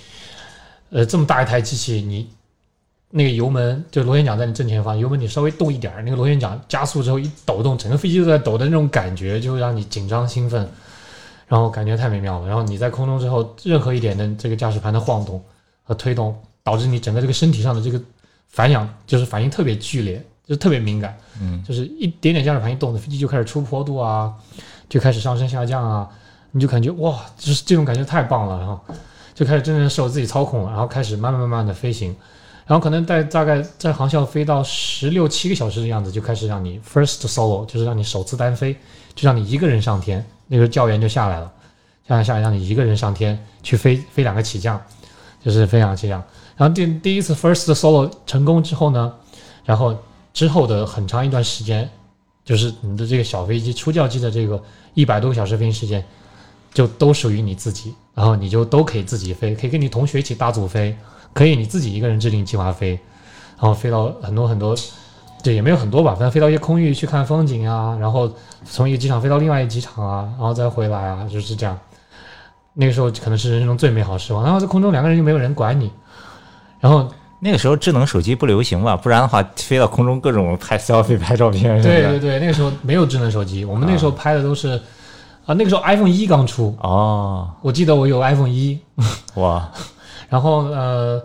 [0.90, 2.28] 呃，这么大一台机器，你
[3.10, 10.70] 那个油门就螺旋桨在你正前方，油门你稍微动一点儿，那个螺旋桨加速之后一抖动，整个飞机都在抖的那种感觉，就会让你紧张兴奋，
[11.48, 12.46] 然后感觉太美妙了。
[12.46, 15.42] 然后你在空中之后，任何一点的这个驾驶盘的晃动
[15.82, 18.00] 和推动，导致你整个这个身体上的这个
[18.46, 21.18] 反响就是反应特别剧烈，就特别敏感。
[21.40, 24.32] 嗯，就是一点点驾驶盘一动，飞机就开始出坡度啊，
[24.88, 26.08] 就开始上升下降啊，
[26.52, 28.78] 你就感觉哇，就是这种感觉太棒了，然后
[29.34, 32.14] 就开始真正受自己操控了，然后开始慢慢慢慢的飞行，
[32.66, 38.76] 然后可能在大概在航校飞到十六七个小时的样子，就开始让你 first solo，就是让你首次单飞，
[39.14, 41.52] 就让你一个人上天，那个教员就下来了，
[42.08, 44.80] 下来下来让你一个人上天去飞飞两个起降，
[45.42, 46.22] 就是飞两个起降，
[46.56, 49.12] 然后第第一次 first solo 成功之后呢，
[49.64, 49.96] 然后
[50.32, 51.88] 之后的很长一段时间，
[52.44, 54.62] 就是你的这个小飞机初教机的这个
[54.94, 56.04] 一百多个小时飞行时间，
[56.72, 60.96] 就都属于你自己，然后你就都可以自己飞，可以跟你同学一起搭组飞，
[61.32, 62.98] 可以你自己一个人制定计划飞，
[63.58, 64.74] 然后飞到很多很多，
[65.42, 68.30] 对，也没有很多吧，反正飞到一些空域去看风景啊，然后
[68.64, 71.78] 从一个机场飞到另外一个机场啊，然后再回来啊，就是这样。
[72.74, 75.90] 那个时候可能是人生中最美好时光，然后在空中两个人就没有人管你，
[76.80, 77.08] 然后
[77.40, 78.96] 那个时候智能手机不流行吧？
[78.96, 81.80] 不然的话，飞到空中各种拍 selfie、拍照片。
[81.82, 84.80] 对对对，那个时候没有智能手机，我们那个时候拍的都是
[85.46, 88.78] 啊，那个时候 iPhone 一刚出，哦，我记得我有 iPhone 一，
[89.34, 89.68] 哇，
[90.28, 91.20] 然后呃，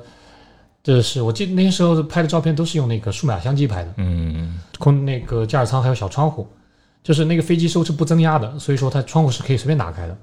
[0.84, 6.46] 这是我记得那时候拍的照片都是用那个数码相机拍的，嗯，空那个驾驶舱还有小窗户，
[7.02, 10.18] 就是那个飞机收是不增压的，所以说它窗户是可以随便打开的。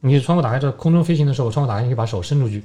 [0.00, 2.62] 你窗户打开之后，空中飞行的时候，窗户打开，你可以把手伸出去。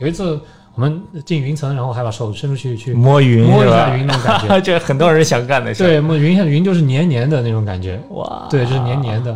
[0.00, 0.38] 有一次
[0.74, 4.58] 我们进云层，然后还把手伸出去去摸云摸一下云那种感觉。
[4.60, 9.32] 这很多人想干的事。，对，摸云一下云就是黏黏的那种感觉，哇，对，就是黏黏的。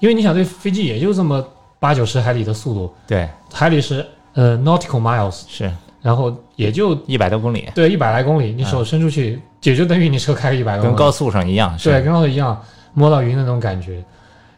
[0.00, 1.42] 因为你想，这飞机也就这么
[1.78, 5.72] 八九十海里的速度，对，海里是呃 nautical miles，是
[6.04, 11.78] 然后也就一百多公里，对一百来公里，你手伸出去，也就等于你车开个一百公里，跟高速上一样。
[11.78, 12.62] 是对，跟高速一样，
[12.92, 14.04] 摸到云的那种感觉，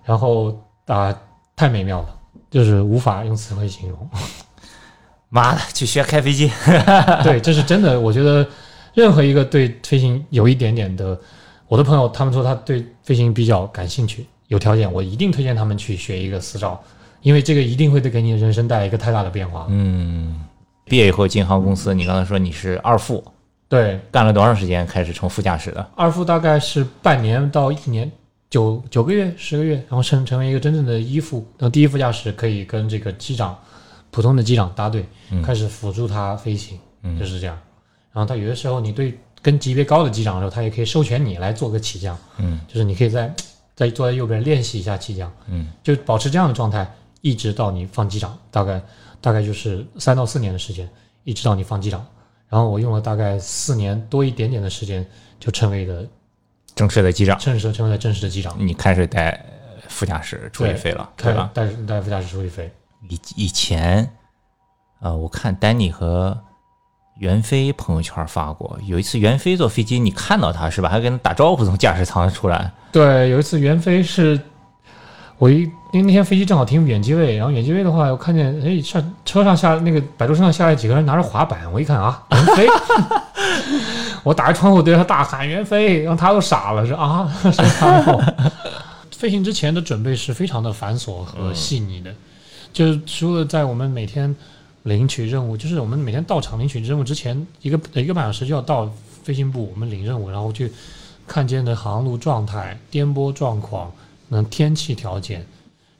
[0.02, 0.52] 然后
[0.86, 1.16] 啊、
[1.54, 2.08] 太美妙了，
[2.50, 4.10] 就是无法用词汇形容。
[5.30, 6.50] 妈的，去学开飞机。
[7.22, 8.00] 对，这是真的。
[8.00, 8.44] 我觉得
[8.92, 11.16] 任何一个对飞行有一点点的，
[11.68, 16.82] 我的朋友他们说他对飞行比较感兴趣，有条件，我一定推荐他们去学一个私照，
[17.22, 19.66] 因为这个一定会对给你的人生带来一个太大的变化。
[19.68, 20.44] 嗯，
[20.86, 23.22] 毕业以后进航公司，你刚才说你是二副，
[23.68, 25.86] 对，干了多长时间开始成副驾驶的？
[25.94, 28.10] 二副大概是半年到一年。
[28.48, 31.38] 九九个月、十个月，然后成成为一个真正的一副。
[31.58, 33.58] 然后第一副驾驶可以跟这个机长，
[34.12, 37.58] 普通的机长搭队，嗯开始辅助他飞行，嗯就是这样。
[38.12, 43.34] 然后他有的时候你对跟级别高的机长的时候，他也可以授权你来做个起降，嗯就是你可以在
[43.74, 46.88] 在坐在右边练习一下起降，嗯，就保持这样的状态，
[47.22, 48.80] 一直到你放机长，大概
[49.26, 50.88] 大概就是三到四年的时间，
[51.24, 52.06] 一直到你放机长。
[52.48, 55.04] 然后我用了大概四年多一点点的时间，
[55.40, 56.06] 就成为了
[56.76, 59.44] 正式的机长，正式成为了正式的机长，你开始带
[59.88, 61.50] 副驾驶出去飞了，对开吧？
[61.52, 62.72] 带带副驾驶出去飞。
[63.08, 64.08] 以以前，
[65.00, 66.40] 呃，我看丹尼和
[67.18, 70.88] 袁飞朋友圈发过，有一次袁飞坐飞机，你看到他是吧？
[70.88, 72.72] 还跟他打招呼，从驾驶舱出来。
[72.92, 74.40] 对，有一次袁飞是，
[75.38, 82.66] 我一因为那天飞机正好停远机位，然后远机位的话，我看见哎上车上下那个摆渡车上下来几个人拿着滑板，我一看啊， 袁飞，
[84.22, 88.22] 我打开窗户对着他大喊袁飞，然后他都傻了，是啊，谁看我？
[89.10, 92.14] 飞行之前的准备是非常的繁琐和细腻的，
[92.72, 94.34] 就是除了在我们每天
[94.82, 98.90] 领取任务，就是我们每天到场领取任务之前，一个一个半小时就要到
[99.22, 100.70] 飞行部，我们领任务，然后去
[101.26, 103.90] 看见的航路状态、颠簸状况、
[104.28, 105.46] 那天气条件，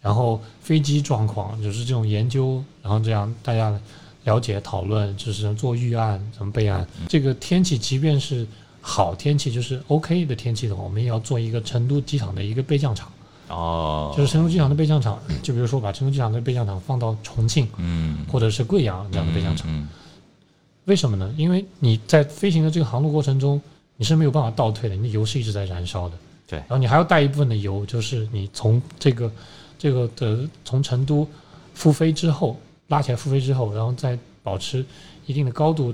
[0.01, 3.79] 然后飞机状况，就是这种研究，然后这样大家
[4.25, 6.87] 了解讨论，就是做预案、怎么备案。
[7.09, 8.47] 这个天气即便是
[8.81, 13.11] 好天气，就是 OK 的天气的话，我们也要做一个成都机场的一个备降场，
[13.49, 19.89] 哦，就是成都机场的备降场，就比如说把成都机场的备降场放到重庆嗯或者是贵阳这样的备降场，嗯
[20.87, 21.35] 为什么呢？
[21.37, 23.61] 因为你在飞行的这个航路过程中，
[23.97, 26.17] 你是没有办法倒退的，你的油是一直在燃烧的。
[26.47, 29.31] 对然后你还要带一部分的油，就是你从这个
[29.79, 31.29] 这个的从成都
[31.75, 34.85] 复飞之后拉起来复飞之后，然后再保持
[35.27, 35.93] 一定的高度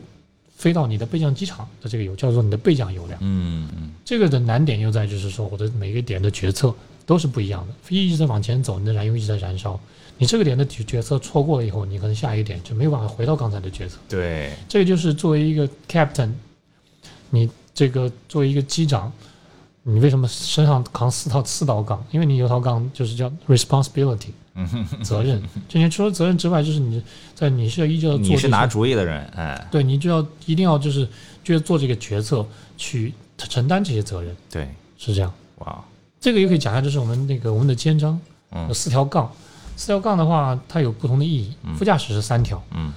[0.55, 3.19] 飞到你的备降机场的这个油，叫做你的备降油量。
[3.23, 6.75] 嗯嗯这个的难点又在就是说，我的每个点的决策
[7.07, 7.75] 都是不一样的。
[7.83, 9.81] 飞机一直在往前走，你的燃油一直在燃烧。
[10.19, 13.97] 你这个点的决决策错过了以后，你可能下一个点就没有办法回到刚才的决策。
[14.09, 16.31] 对，这个就是作为一个 captain，
[17.31, 19.11] 你这个作为一个机长，
[19.85, 22.03] 你为什么身上扛四套四道杠？
[22.11, 24.31] 因为你有套杠就是叫 responsibility，
[25.03, 25.43] 责任。
[25.69, 27.03] 就你除了责任之外，就是你
[27.35, 31.09] 在你是要依照做你是拿主意的人，哎，对你就要一定要就是
[31.43, 34.69] 就是做这个决策去承担这些责任，对，
[34.99, 35.33] 是这样。
[35.59, 35.85] 哇，
[36.21, 38.19] 这个也可以讲一下，就是我们那个我们的肩章
[38.53, 38.69] 嗯。
[38.69, 39.31] 有四条杠，
[39.77, 41.53] 四条杠的话它有不同的意义。
[41.77, 42.93] 副驾驶是三条，嗯。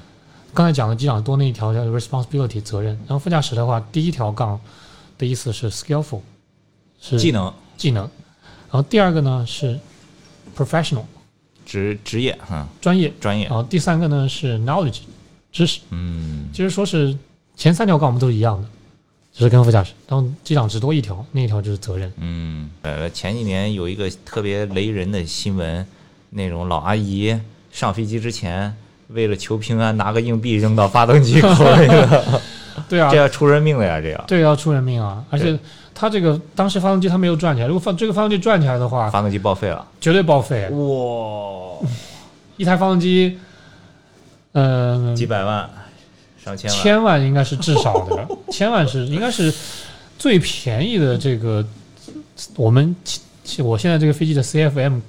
[0.54, 4.60] 刚才讲的机长多那一条叫 responsibility 责任，然后副驾驶的话，第一条杠
[5.18, 6.22] 的意思是 skillful，
[7.08, 8.04] 是技能、技能，
[8.72, 9.80] 然后第二个呢是
[10.58, 11.04] professional
[11.64, 13.46] 职职业，嗯，专业，专业。
[13.46, 15.02] 然，后第三个呢是 knowledge
[15.52, 16.50] 知识，嗯。
[16.52, 17.16] 其实说是
[17.56, 18.68] 前三条杠我们都一样的，
[19.34, 22.12] 只是跟副驾驶，然后机长只多一条，那一条就是责任。
[22.18, 25.86] 嗯，呃，前几年有一个特别雷人的新闻，
[26.32, 27.40] 那种老阿姨
[27.72, 28.76] 上飞机之前，
[29.10, 32.42] 为了求平安，拿个硬币扔到发动机口里了，
[32.90, 33.12] 对啊。
[33.12, 34.02] 这，要出人命了呀！
[34.02, 35.24] 这样，对要出人命啊！
[35.30, 35.58] 而且
[35.96, 39.88] 它这个当时发动机它没有转起来，如果发这个发动机转起来的话，发动机报废了。
[40.02, 40.70] 绝对报废。
[40.70, 41.88] 哇，
[42.58, 43.40] 一台发动机，
[44.52, 45.70] 呃，几百万，
[46.44, 49.54] 上千万，千万应该是至少的， 千万是应该是
[50.20, 51.66] 最便宜的这个，
[52.58, 52.94] 我们
[53.60, 55.00] 我现在这个飞机的 CFM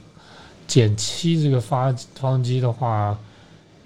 [0.69, 3.19] 减七这个发发动机的话，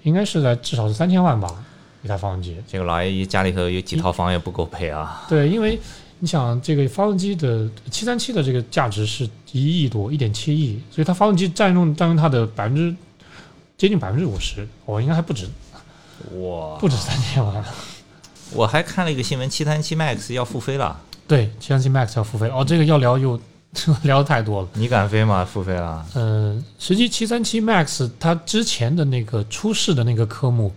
[0.03, 1.63] 应该是在至少是三千万吧，
[2.03, 2.57] 一台发动机。
[2.67, 5.25] 这个老阿姨家里头有几套房也不够配啊。
[5.27, 5.79] 对，因为
[6.23, 12.95] 你想这个发动机的七三七的这个价值是一亿多，一点七亿，所以它发动机占用占用它的百分之
[13.75, 15.47] 接近百分之五十，我应该还不止
[16.39, 17.65] 哇，不止三千万。
[18.53, 23.39] 我还看了一个新闻，七三七 MAX 要复飞了，对，七三七 MAX 要复飞哦，这个要聊又
[24.03, 24.67] 聊的太多了。
[24.75, 25.43] 你敢飞吗？
[25.43, 26.05] 复飞了。
[26.13, 30.71] 嗯、实际七三七 MAX 它之前的那个出事的那个科目，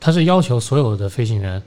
[0.00, 1.62] 它是要求所有的飞行员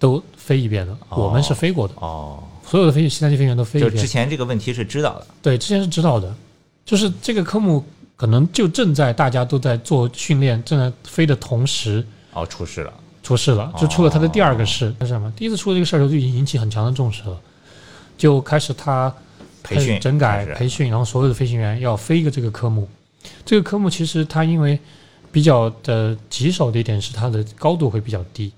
[0.00, 4.06] 都飞一遍的，哦我们是飞过的，哦，所有的飞七三七飞行员都飞一遍就之。
[4.08, 5.26] 前这个问题是知道的。
[5.40, 6.34] 对，之前是知道的，
[6.84, 7.84] 就是这个科目
[8.16, 12.92] 可能就正在大家都在做训练、正在飞的同时哦，出事了。
[13.22, 14.92] 出事了，就出了他的第二个事。
[15.02, 15.30] 是什么？
[15.36, 17.38] 第一次出了这个事儿就已经引起很强的重视了，
[18.16, 19.14] 就开始他
[19.62, 22.88] 培训整改培训，然后所有的飞行员要飞一个这个科目。
[23.44, 24.78] 这个科目其实它因为
[25.30, 28.50] 比较的棘手的一点是它的高度会比较低，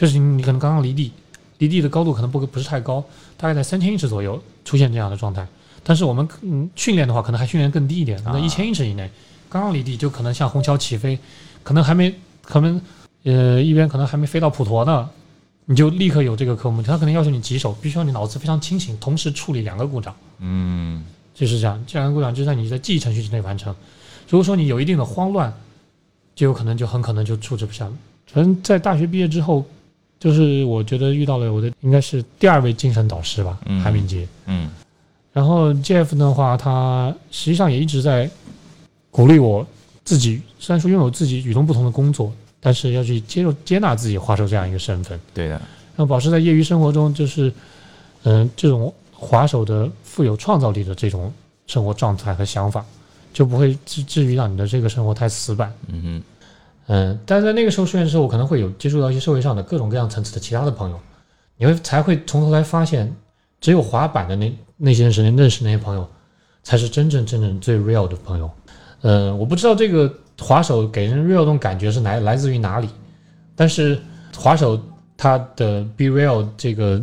[0.00, 1.12] 就是你可能刚刚离地，
[1.58, 3.04] 离地的高度可能不不是太高，
[3.36, 5.46] 大概在三千英尺左右出现这样的状态。
[5.82, 9.10] 但是我们嗯训练的话，可能还训练更低一点，可能啊一千英尺以内，
[9.50, 11.18] 刚刚离地就可能像虹桥起飞，
[11.62, 12.80] 可能还没可能
[13.24, 15.06] 呃一边可能还没飞到普陀呢，
[15.66, 20.16] 你就立刻有这个科目，他可能要求你棘手，必须要你脑子非常清醒，同时处理两个故障。
[20.38, 23.76] 嗯，就是这样，这两个故障就在你在记忆程序之内完成。
[24.30, 25.52] 如果说你有一定的慌乱，
[26.34, 27.92] 就有可能就很可能就处置不下了。
[28.32, 29.66] 可能，在大学毕业之后，
[30.20, 34.28] 就是我觉得遇到了我的应该是第二位精神导师吧，嗯韩敏杰。
[34.46, 34.70] 嗯
[35.32, 38.30] 然后 Jeff 的话，他实际上也一直在
[39.10, 39.66] 鼓励我
[40.04, 45.18] 自己，虽然说拥有自己与众不同的工作，但是要去接受接纳自己滑手这样一个身份。
[45.32, 45.52] 对的。
[45.52, 47.52] 然后保持在业余生活中，就是
[48.24, 51.32] 嗯、这种滑手的富有创造力的这种
[51.66, 52.84] 生活状态和想法，
[53.32, 55.72] 就不会至至于让你的这个生活太死板。
[55.86, 56.22] 嗯哼，
[56.92, 60.98] 嗯，但在那个时候出现的时候，我可能会有接触到一些社会上的各种各样层次的其他的朋友，
[61.56, 63.14] 你会才会从头来发现，
[63.60, 66.04] 只有滑板的那那些人认识那些朋友，
[66.64, 68.50] 才是真正真正最 real 的朋友。
[69.02, 72.88] 嗯，我不知道这个滑手给人 real 这种感觉是来来自于哪里，
[73.54, 73.96] 但是
[74.36, 74.76] 滑手
[75.16, 77.00] 他的 be real 这个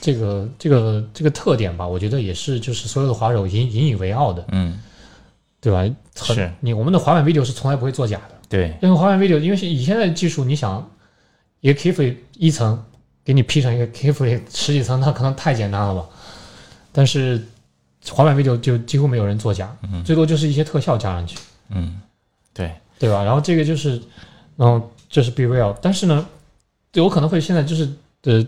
[0.00, 4.80] 这个这个这个特点吧，我觉得也是就是所有的滑手引引以为傲的，嗯，
[5.60, 5.78] 对吧？
[6.18, 8.39] 很是你我们的滑板 video 是从来不会作假的。
[8.50, 10.90] 对，因为滑板 video，因为以现在的技术，你想
[11.60, 12.84] 一个 keyframe 一层
[13.24, 16.06] 给你 P 成一个 keyframe 十几层，那可能太简单了吧？
[16.90, 17.40] 但是
[18.10, 21.38] 滑板 video 就几乎没有人作假，嗯最多就是一些特效加上去，
[21.68, 22.00] 嗯，
[22.52, 23.22] 对，对吧？
[23.22, 24.02] 然后这个就是，
[24.56, 26.26] 然后这是 be real，但是呢，
[26.90, 27.88] 对我可能会现在就是
[28.24, 28.44] 呃，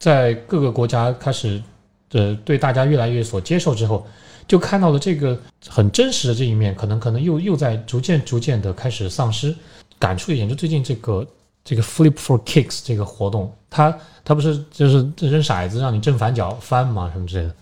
[0.00, 1.62] 在各个国家开始
[2.10, 4.04] 呃对大家越来越所接受之后，
[4.46, 5.38] 就看到了这个
[5.68, 9.54] 很真实的这一面，可能可能又又在逐渐逐渐的开始丧失。
[9.98, 11.24] 感触一点，就最近这个
[11.64, 17.54] 这个 Flip for Kicks 这个活动，它它不是就是扔骰子让你正反脚翻嘛什么之类的。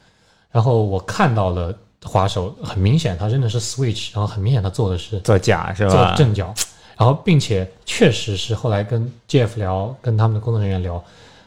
[0.50, 6.14] 然后我看到了滑手，很明显他扔的是 Switch，然后很明显他做的是做假是做吧？
[6.16, 6.54] 正脚，
[6.96, 11.04] 然后并且确实是后来跟 Jeff 聊，跟他们的工作人员聊，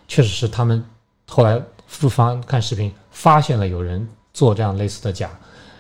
[0.08, 0.86] 确实是他们
[1.28, 5.30] 后来复方看视频发现了有人做这样类似的假，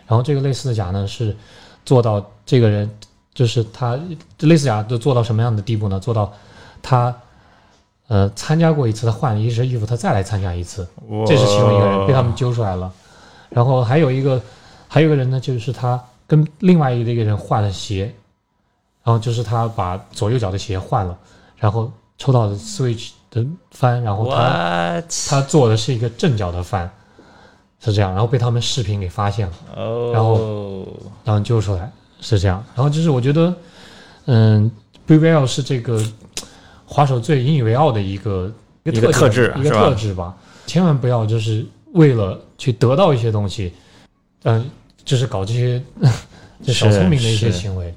[0.07, 1.35] 然后这个类似的假呢是
[1.85, 2.89] 做到这个人
[3.33, 3.99] 就是他
[4.37, 5.99] 这类似假都做到什么样的地步呢？
[5.99, 6.31] 做到
[6.81, 7.15] 他
[8.07, 10.87] 呃参加过一次，他换了一身衣服，他再来参加一次，
[11.25, 12.91] 这是其中一个人被他们揪出来了。
[13.49, 14.41] 然后还有一个，
[14.87, 18.13] 还有一个人呢，就是他跟另外一个人换了鞋，
[19.03, 21.17] 然后就是他把左右脚的鞋换了，
[21.57, 26.91] 然后抽到了 Switch 的翻，然后他他做的是一个正脚的翻，
[27.83, 30.87] 是这样，然后被他们视频给发现了，哦，然后
[31.25, 33.53] 然后救出来是这样，然后就是我觉得，
[34.25, 34.71] 嗯
[35.05, 36.01] b r a l 是这个
[36.85, 38.51] 滑手最引以为傲的一个
[38.83, 40.33] 一个特质一个特质吧，
[40.65, 43.73] 千万不要就是为了去得到一些东西，
[44.43, 44.69] 嗯、
[45.03, 45.83] 就是搞这些
[46.63, 47.93] 这小 聪明的一些行为。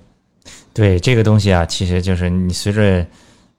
[0.74, 3.07] 对这个东西啊，其实就是你随着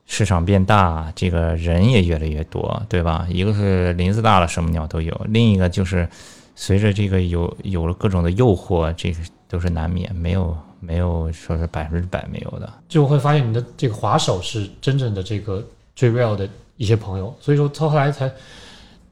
[0.07, 3.27] 市场变大，这个人也越来越多，对吧？
[3.29, 6.07] 一个是林子大了，什么鸟都有；另一个就是
[6.55, 12.71] 随着这个有有了各种的诱惑，这个都是难免，没有没有说是百分之百没有的。
[12.87, 18.31] 就会发现你的这个滑手是真正的这个最 real 的一些朋友，所以说后来才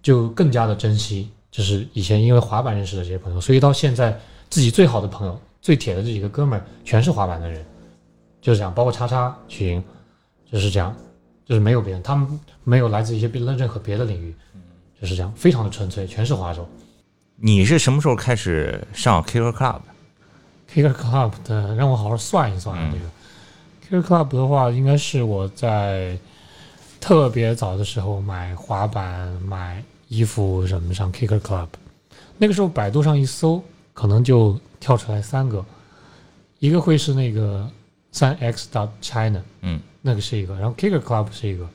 [0.02, 4.18] 就更加的珍惜，就是以前因为滑板认识的这些朋友，所以到现在
[4.50, 7.64] 自己最好的朋友、最铁的这几个哥们儿全是滑板的人，
[8.40, 9.84] 就是这样，包括叉叉、许莹，
[10.56, 10.96] 就是这样，
[11.46, 14.34] 就是没有别人，他们没有来自一些别的任何别的领域，
[15.02, 16.66] 就是这样，非常的纯粹，全是滑手。
[17.36, 22.94] 你是什么时候开始上 Kicker Club？Kicker Club 的，让我好好算一算啊，
[23.90, 26.18] 这个 Kicker Club 的话，应该是我在
[27.02, 31.68] 特别早的时候买滑板、买衣服什么上 Kicker Club。
[32.38, 33.62] 那个时候百度上一搜，
[33.94, 35.66] 可能就跳出来三个，
[36.60, 37.70] 一个会是那个
[38.16, 41.68] 三 x dot China，嗯，那个是一个，然后 Kicker Club 是一个，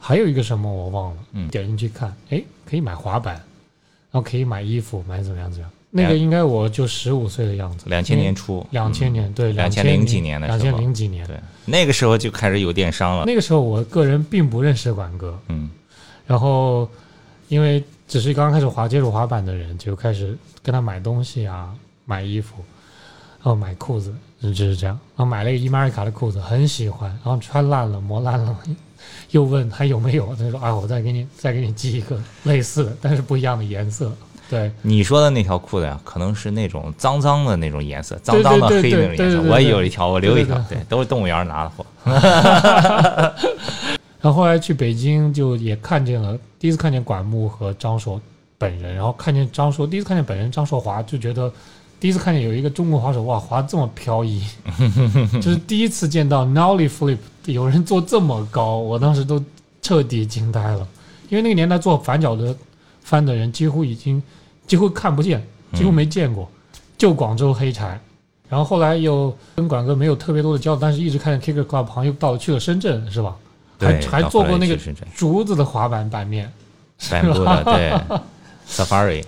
[0.00, 1.48] 还有一个什么我忘了，嗯。
[1.48, 5.70] 点进去看，哎，可以买滑板，然后可以买衣服，买怎么样怎么样。
[5.92, 11.24] 那个应该我就十五岁的样子，两千年初，两千年，对，两千千零几年的时两候千零几年。
[11.28, 13.24] 对，那个时候就开始有电商了。
[13.24, 15.70] 那个时候我个人并不认识管哥，嗯，
[16.26, 16.88] 然后
[17.46, 21.72] 因为只是刚刚开始滑接触滑板的人，就开始跟他买东西啊，
[22.04, 22.56] 买衣服，
[23.38, 24.12] 然后买裤子，
[24.42, 24.98] 就是这样。
[25.16, 28.56] 然后买了一个伊玛瑞卡的裤子，很喜欢，然后穿烂了，磨烂了，
[29.30, 34.12] 又问还有没有，他说啊，我再给你再给你寄一个 类似的，但是不一样的颜色。
[34.48, 39.42] 对，你说的那条裤子呀，可能是那种脏脏的那种颜色，脏脏的黑的那种颜色。
[39.48, 41.86] 我也有一条，我留一条，对对，都是动物园拿的货。
[44.20, 48.20] 然后后来去北京就也看见了，第一次看见管木和张硕
[48.58, 51.50] 本人，然后看见张硕，第一次看见本人张硕华，就觉得
[52.00, 54.42] 第一次看见有一个中国滑手哇滑这么飘逸，
[55.40, 59.42] 就是第一次见到 nollie flip 有人做这么高，我当时都
[59.82, 60.88] 彻底惊呆了，
[61.28, 62.56] 因为那个年代做反脚的
[63.02, 64.22] 翻的人几乎已经
[64.66, 66.50] 几乎看不见，几乎没见过，
[66.96, 68.00] 就广州黑柴。
[68.48, 73.36] 然后后来又跟管哥没有特别多的交流，但是一直看见 Kicker Club，好像又到了去了深圳，是吧？
[73.78, 74.76] 还对，还做过那个
[75.14, 76.50] 竹子的滑板版面。
[77.10, 77.92] 百慕的， 对
[78.68, 79.24] ，Safari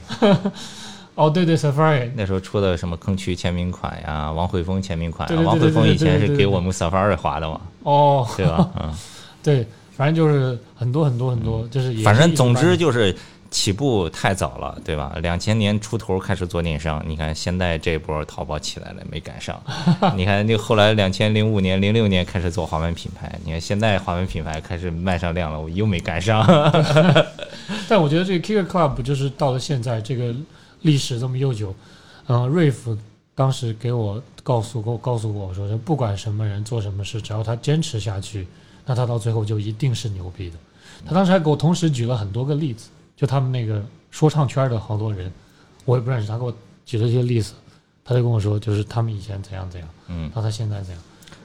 [1.15, 8.71] 哦，对对，Safari，那时候出的什么坑区签名款呀，王汇峰签名款王汇峰以前是给我们 Safari 划的嘛，哦， 对吧？
[8.81, 8.95] 嗯，
[9.43, 13.15] 对，反正就是很多很多很多，就是反正总之就是
[13.51, 15.13] 起步太早了，对吧？
[15.21, 19.63] 两千年出头开始做电商，你看现在这波淘宝起来了没赶上？
[20.17, 26.43] 你看那后来两千零五年、零六年开始做滑板品牌，你看现在滑板品牌开始卖上量了，我又没赶上。
[27.87, 30.35] 但我觉得这个 Kicker Club 就是到了现在这个
[30.83, 31.75] 历史这么悠久，
[32.27, 32.97] 嗯、瑞夫
[33.35, 38.47] 当时给我告诉过告诉过我说，就不管什么人做什么事，只要他坚持下去，
[38.85, 40.57] 那他到最后就一定是牛逼的。
[41.07, 45.33] 他当时还给我同时举了很多个例子，就他们那个说唱圈的好多人，
[45.85, 46.55] 我也不认识，他给我
[46.85, 47.55] 举了一些例子，
[48.05, 51.03] 他就跟我说，就是他们以前怎样怎样，嗯，然后他现在怎样。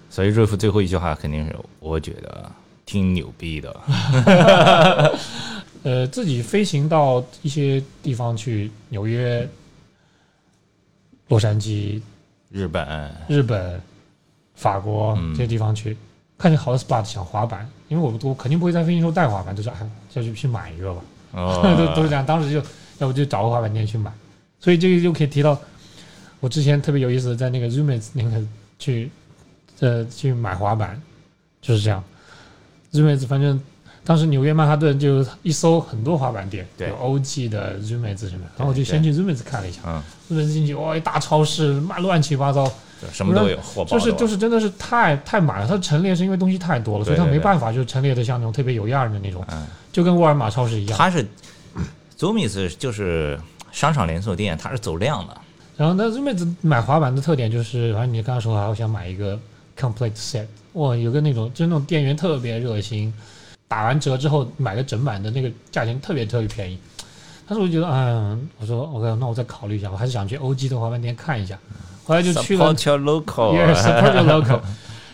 [0.09, 2.51] 所以瑞夫最后一句话肯定是，我觉得
[2.87, 3.79] 挺牛逼的。
[5.83, 9.47] 呃，自己飞行到一些地方去，纽约、
[11.27, 12.01] 洛杉矶、
[12.49, 13.79] 日本，日本、
[14.55, 15.95] 法国嗯这些地方去，
[16.37, 22.25] 看见好的 spot 想滑板，因为我我肯定不会在飞行时候带滑板，就是哎，就去去买一个吧， 都都哦是，这样。
[22.25, 22.57] 当时就
[22.97, 24.11] 要不就找个滑板店去买。
[24.59, 25.57] 所以这个就可以提到
[26.39, 28.43] 我之前特别有意思的，在那个 Zoomits 那个
[28.79, 29.09] 去
[29.79, 30.99] 呃去买滑板，
[31.61, 32.03] 就是这样。
[32.93, 33.59] Zoomits 反正
[34.03, 36.87] 当时纽约曼哈顿就一搜很多滑板店，对。
[36.87, 50.97] 有 OG 的 Zoomits 什么，然后我就先去 Zoomits 看了一下嗯，，Zoomits 进去哇一大超市，妈乱七八糟，就什么都有，就是就是是真的是太太满了，它陈列是因为东西太多了，所以它没办法就陈列的像那种特别有样儿的那种，嗯，就跟沃尔玛超市一样。
[50.97, 51.27] 它是
[52.17, 53.37] Zoomies 就是
[53.71, 55.37] 商场连锁店，它是走量的，
[55.75, 59.37] 然后那 Zoomits 买滑板的特点就是，反正你刚才说啊，我想买一个
[59.79, 63.13] complete set，哇，有个那种就那种店员特别热心，
[63.67, 66.77] 打完折之后买个整版的那个价钱特别特别便宜。
[67.47, 71.57] 但是我就觉得，嗯，我说 OK，那我再考虑一下，我还是想去 OG 的滑板店看一下。
[72.03, 74.59] 后来就去了 Support your local，Yeah, support your local。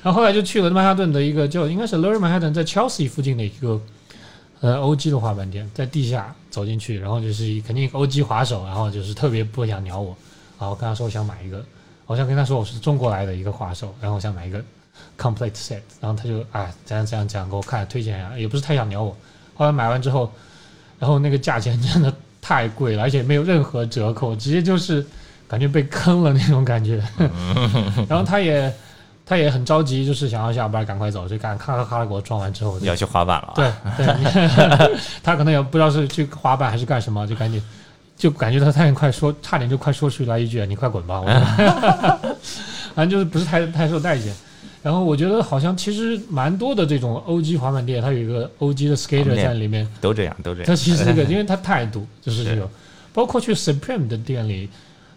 [0.02, 3.80] 然后后来就去了曼哈顿的一个叫应该是 Lower Manhattan 在 Chelsea 附近的一个
[4.62, 10.16] 呃 OG 的滑板店，在地下走进去，然后就是肯定 OG 滑手，然后就是特别不想鸟我，
[10.60, 11.64] 然后我跟他说我想买一个，
[12.06, 14.62] 我想跟他说我是中国来的一个滑手，然后我想买一个
[15.18, 19.16] complete set，然后他就啊怎样怎样讲给我看推荐啊，也不是太想鸟我。
[19.56, 20.32] 后来买完之后，
[21.00, 25.06] 然后那个价钱真的太贵了，而且没有任何折扣，直接就是
[25.48, 27.02] 感觉被坑了那种感觉。
[28.10, 28.74] 然后他也
[29.26, 37.64] 他也很着急，就是想要下班赶快走，就赶咔咔咔给我装完之后，就要去滑板了啊，对对， 他可能也不知道是去滑板还是干什么，就赶紧
[38.24, 41.28] 就感觉他差点快说，差点就快说出来一句“你快滚吧”，我
[42.96, 44.34] 反正就是不是太太受待见。
[44.82, 50.66] 然后我觉得好像其实蛮多的这种 OG 滑板店，它有一个 OG 的 skater 在里面，都这样，都这样。
[50.66, 52.66] 它其实这个，因为 它态度就是这种，
[53.12, 54.70] 包括去 Supreme 的店里，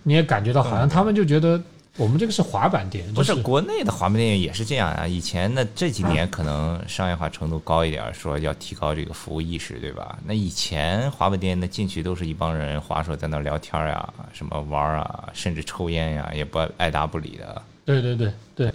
[0.03, 1.63] 你也感觉到好像他们就觉得
[1.97, 10.19] 我们这个是滑板店，不就是国内的滑板店也是这样啊，以前呢这几年可能商业化程度高一点，说要提高这个服务意识，对吧？
[10.27, 17.63] 那以前滑板店那进去都是一帮人滑手在那聊天呀，什么玩儿啊，甚至抽烟呀，也不爱答不理的。
[17.87, 18.73] 对对对对，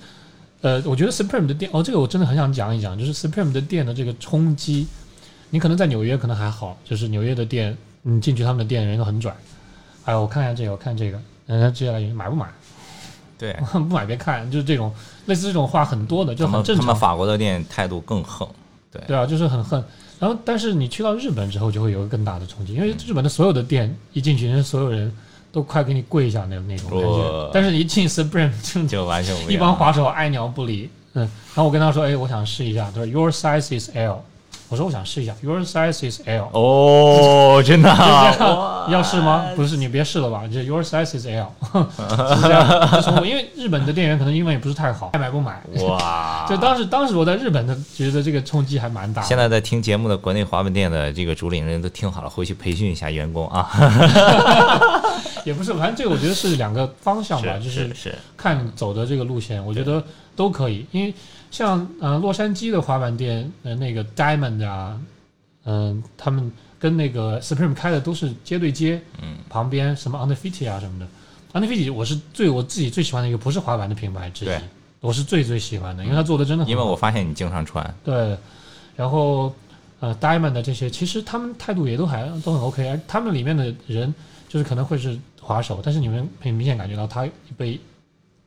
[0.62, 4.88] 呃，我觉得 Supreme 的店，哦，这个我真的很想讲一讲，就是 Supreme 的店的这个冲击，
[5.52, 9.32] 你可能在纽约可能还好，就是纽约的店，你进去他们的店人都很拽，
[10.06, 12.48] 哎，我看一下这个，我看这个，人家接下来买不买？
[13.42, 14.94] 对， 不买别看，就是这种
[15.26, 16.86] 类似这种话很多的，就他很正常。
[16.86, 18.48] 们他们法国的店态度更横，
[18.92, 19.84] 对对啊，就是很横。
[20.20, 25.12] 然后，但是你去到日本之后，就会有一个更大的冲击，因为日本的所有的店一进去，人家所有人
[25.52, 27.50] 都快给你跪下那那种感觉。
[27.52, 29.60] 但是你一进 Supreme 就就完全不一样。
[29.60, 34.22] 帮滑手爱鸟不理，嗯，然后我跟他说，哎，我想试一下，他说 Your size is L，
[34.72, 37.90] 我说我想试一下，Your size is L，哦，真的
[38.90, 39.44] 要试吗？
[39.54, 41.52] 不是，你别试了吧，就 Your size is L，
[42.36, 42.90] 是这样。
[42.94, 45.62] 就从我因为日本的店员可能英文也不是太好，爱买不买。
[45.82, 46.46] 哇！
[46.50, 49.28] 就当时当时我在日本的觉得这个冲击还蛮大的。
[49.28, 53.70] 现在在听节目的国内华文店的这个主理人都听好了，回去培训一下员工啊。
[55.44, 60.02] 也不是，反正这个我觉得是两个方向吧，就是，看走的这个路线，我觉得
[60.34, 60.86] 都可以。
[60.92, 61.14] 因为
[61.52, 65.00] 像呃洛杉矶的滑板店，呃那个 Diamond 啊，
[65.66, 71.08] 嗯、他们跟那个 Supreme 开的都是街对街，嗯，旁边什么 Underfit 啊什么的
[71.54, 74.60] ，Underfit 我是最我自己最喜欢的一个不是滑板的品牌之一对，
[75.02, 78.36] 我是最最喜欢的，因为他做的真的很因为我发现你经常穿，对，
[78.96, 79.54] 然后
[80.00, 84.12] 呃，Diamond 的这些，其实他们态度也都还都很 OK，而他们里面的人
[84.48, 87.28] 就是可能会是滑手，但是你们很明显感觉到他
[87.58, 87.80] 被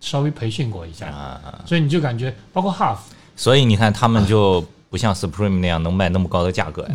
[0.01, 2.99] 稍微培训过一下，啊，所以你就感觉包括 Half，
[3.37, 6.95] 所以你看他们就不像 Supreme 那样能卖那么高的价格呀。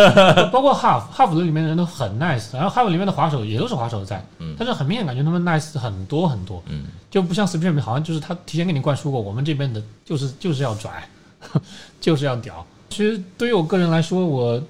[0.52, 4.54] 包括 Half Half 的里面的人都很 nice，然后 Half 里面的滑手也都是滑手在，嗯。
[4.58, 11.08] 但是很明显感觉他们 nice 很多很多，嗯，就不像 Supreme 好像就是他提前给你灌输过，我们这边的就是就是要拽，
[12.00, 12.64] 就是要屌。
[12.90, 14.62] 其实对于我个人来说，我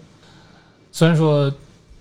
[0.93, 1.53] 虽然说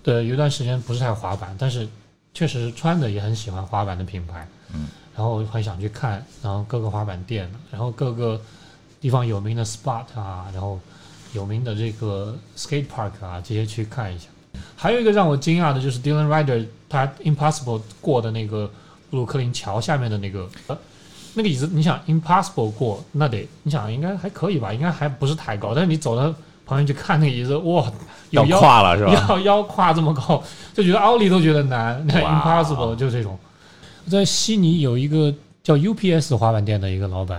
[0.02, 1.88] 对有一段时间不是太滑板，但是
[2.32, 4.86] 确实穿的也很喜欢滑板的品牌，嗯，
[5.20, 8.40] 然后很想去看，然后各个滑板店，然后各个
[9.02, 10.80] 地方有名的 spot 啊，然后
[11.34, 14.28] 有名的这个 skate park 啊，这些去看一下。
[14.74, 18.70] 还有一个让我惊讶的就是 Dylan Ryder 他 Impossible 过的那个
[19.10, 20.78] 布鲁克林桥下面的那个呃
[21.34, 26.22] 那个椅子，你想 Impossible 过，那得你想应该还可以吧，应该还不是太高，但是你走到
[26.64, 27.92] 旁边去看那个椅子，哇，
[28.30, 29.12] 有腰跨了是吧？
[29.28, 30.42] 要腰跨这么高，
[30.72, 32.02] 就觉得奥利都觉得难。
[32.06, 33.38] 那 Impossible 就这种。
[34.10, 35.32] 在悉尼有一个
[35.62, 37.38] 叫 UPS 滑板店的一个老板，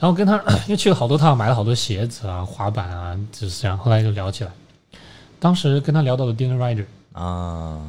[0.00, 0.36] 然后跟他
[0.66, 3.76] 因为去了好多趟，买了好多鞋子啊、滑板啊，就是这样。
[3.76, 4.50] 后来就聊起来，
[5.38, 7.80] 当时跟他聊到了 Dylan Rider 啊，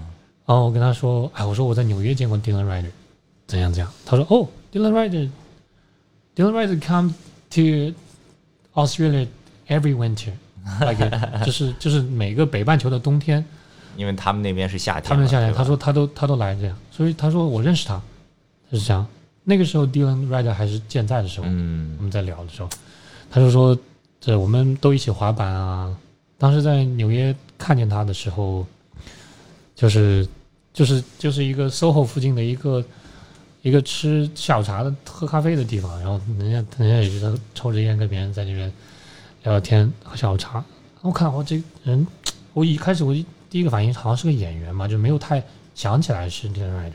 [0.45, 2.91] 然后我跟他说，哎，我说我在纽约见过 Dylan Rider，
[3.47, 3.91] 怎样怎样。
[4.05, 7.13] 他说，哦，Dylan Rider，Dylan Rider come
[7.51, 7.93] to
[8.73, 9.27] Australia
[9.67, 11.09] every winter，like
[11.45, 13.43] 就是就是每个北半球的冬天。
[13.95, 17.99] 因为他们那边是夏天，他们夏天，他说他都他都来这样，所以他说我认识他，
[18.71, 19.05] 是这样。
[19.43, 22.69] 那个时候 Dylan Rider 还是健在的时候，我嗯们在聊的时候，
[23.29, 23.77] 他就说
[24.19, 25.95] 这我们都一起滑板啊。
[26.37, 28.65] 当时在纽约看见他的时候，
[29.75, 30.27] 就是
[30.73, 32.83] 就是就是一个 SOHO 附近的一个
[33.61, 38.71] 一个吃下午茶的喝咖啡的地方，然后人家人家也是抽着烟跟别人在那边
[39.43, 40.63] 聊聊天喝下午茶。
[41.01, 42.05] 我看我这人，
[42.53, 43.13] 我一开始我
[43.49, 45.41] 第一个反应好像是个演员嘛，就没有太
[45.73, 46.91] 想起来是 Dylan Rider。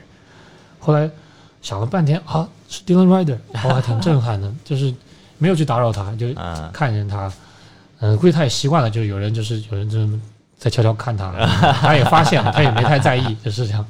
[0.78, 1.10] 后来
[1.62, 4.92] 想了半天啊，是 Dylan Ryder， 我还挺震撼的，就是
[5.38, 7.32] 没有去打扰他，就嗯看见他，
[8.00, 10.06] 嗯，估计他也习惯了，就有人就是有人就
[10.58, 11.32] 在悄悄看他，
[11.80, 13.86] 他也发现了，他也没太在意，就是这样。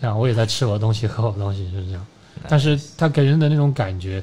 [0.00, 2.06] 这样我也在吃我的东西，喝我的东西，就是这样。
[2.48, 4.22] 但是他给人的那种感觉，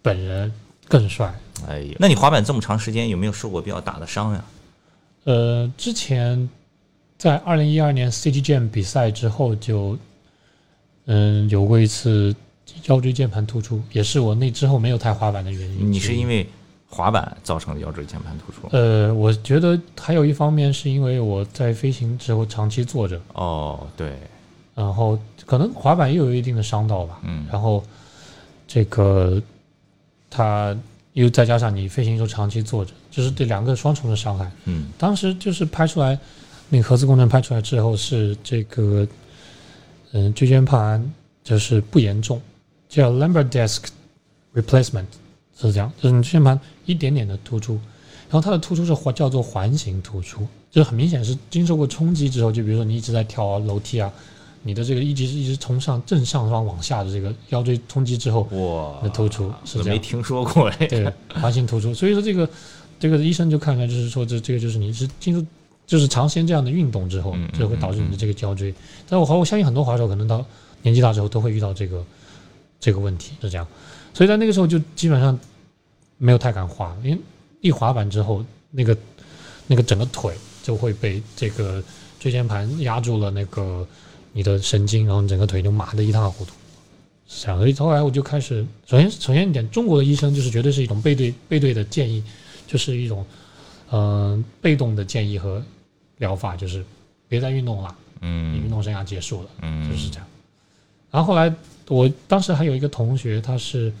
[0.00, 0.50] 本人
[0.88, 1.32] 更帅。
[1.68, 4.44] 哎呦，那你滑板这么长时间，有没有受过比较大的伤呀？
[5.24, 6.48] 呃，之前
[7.18, 9.98] 在二零一二年 Jam 比赛之后就，
[11.12, 12.32] 嗯，有过一次
[12.86, 15.92] 腰椎间盘突出，也是我那之后没有太滑板的原因。
[15.92, 16.48] 你是因为
[16.88, 18.68] 滑板造成的腰椎间盘突出？
[18.70, 24.12] 呃，我觉得还有一方面是因为我在飞行之后长期坐着，哦，对，
[24.76, 27.18] 然后可能滑板也有一定的伤到吧。
[27.24, 27.82] 嗯然后
[28.68, 29.42] 这个
[30.30, 30.76] 它
[31.14, 34.48] 又再加上你飞行时候长期坐着，就是这两个双重的伤害。
[34.66, 36.16] 嗯当时就是拍出来，
[36.68, 39.04] 那个核磁共振拍出来之后是这个，
[40.12, 41.12] 嗯，椎间盘
[41.44, 42.40] 就是不严重，
[42.88, 43.84] 叫 lumbar disc
[44.54, 45.06] replacement
[45.56, 47.74] 是这样，就是你椎间盘一点点的突出，
[48.28, 54.12] 然后它的突出是环叫做环形突出，就是很明显是经受过冲击之后，就比如说你一直在跳楼梯啊，
[54.62, 60.86] 你的这个一直一直从上正上方往下的这个腰椎冲击之后，哇，那突出是这样没听说过哎。
[60.86, 61.94] 对，环形突出。
[61.94, 62.48] 所以说这个
[62.98, 65.44] 这个医生就看出来，就是说这这个就是你是进入
[65.90, 68.72] 就是长时间这样的运动之后嗯嗯，这会导致你的这个腰椎。
[69.08, 70.46] 但我我相信很多滑手可能到
[70.82, 72.04] 年纪大之后都会遇到这个
[72.78, 73.66] 这个问题，是这样。
[74.14, 75.36] 所以在那个时候就基本上
[76.16, 77.18] 没有太敢滑，因为
[77.60, 78.96] 一滑板之后，那个
[79.66, 80.32] 那个整个腿
[80.62, 81.82] 就会被这个
[82.20, 83.84] 椎间盘压住了那个
[84.32, 86.52] 你的神经，然后你整个腿就麻的一塌糊涂。
[87.26, 92.22] 是这样，所以后来我就开始，首先首先一点，中国的医生就是绝对是一种背对背对的建议，
[92.66, 93.26] 就是一种
[93.90, 95.62] 嗯、呃被动的建议和
[96.20, 96.82] 疗法，就是
[97.28, 100.26] 别再运动了，嗯你运嗯动生涯结束了，嗯，就是这样。
[101.10, 101.52] 然后后来
[101.88, 103.92] 我当时还有一个同学，他是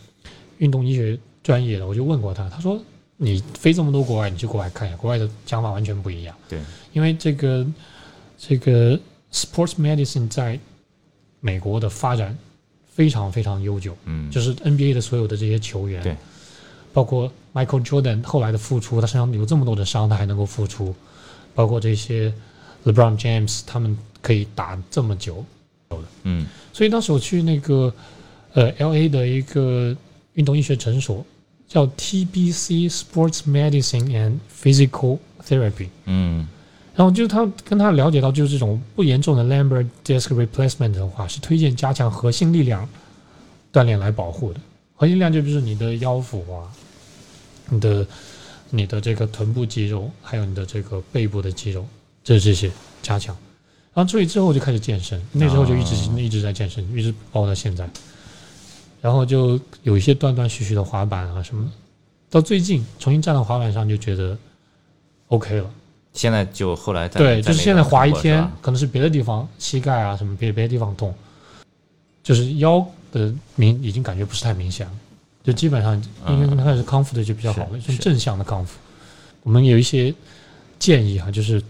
[0.58, 2.80] 运动医学专业的，我就问过他，他说
[3.16, 6.36] 你飞这么多国外，你去国外看一下，国外的讲法完全不一样。
[6.48, 6.60] 对，
[6.92, 7.66] 因为这个
[8.38, 8.98] 这个
[9.32, 10.58] sports medicine 在
[11.40, 12.36] 美国的发展
[12.86, 16.14] 非常非常悠久，嗯，就是 NBA 的所有的这些球员，对，
[16.92, 20.94] 包括 Michael Jordan 后来的复出，他身上有这么多的伤，他还能够复出，
[21.54, 22.32] 包括这些
[22.84, 25.44] LeBron James，他们可以打这么久
[25.88, 27.92] 的，嗯所以当时我去那个
[28.54, 29.94] 呃 L A 的一个
[30.34, 31.24] 运动医学诊所，
[31.68, 35.88] 叫 T B C Sports Medicine and Physical Therapy。
[36.06, 36.48] 嗯
[36.94, 42.86] 然后就是他跟他了解到，就是这种不严重的 Lambert disc replacement 的话，是推荐加强核心力量
[43.72, 44.60] 锻炼来保护的。
[44.94, 46.68] 核心力量就比如说你的腰腹啊，
[47.70, 48.06] 你的
[48.70, 51.86] 你的这个臀部肌肉，还有你的这个背部的肌肉，
[52.24, 52.70] 这这些
[53.02, 53.36] 加强。
[53.92, 57.88] 然后注意之后我就开始健身，那时候就一直、哦一直在健身，一直包到现在。
[59.02, 61.70] 然后就有一些断断续续的滑板啊什么，
[62.28, 64.36] 到最近重新站到滑板上就觉得
[65.28, 65.70] OK 了。
[66.12, 71.14] 现在就后来在对，就是现在滑一天，可能是别的地方膝盖啊什么别别的地方痛，
[72.22, 74.92] 就是腰的明已经感觉不是太明显了，
[75.42, 75.94] 就基本上
[76.28, 77.96] 应该开始康复的就比较好了，是。
[77.96, 78.78] 正向的康复。
[79.42, 80.14] 我们有一些
[80.78, 81.62] 建议哈，就是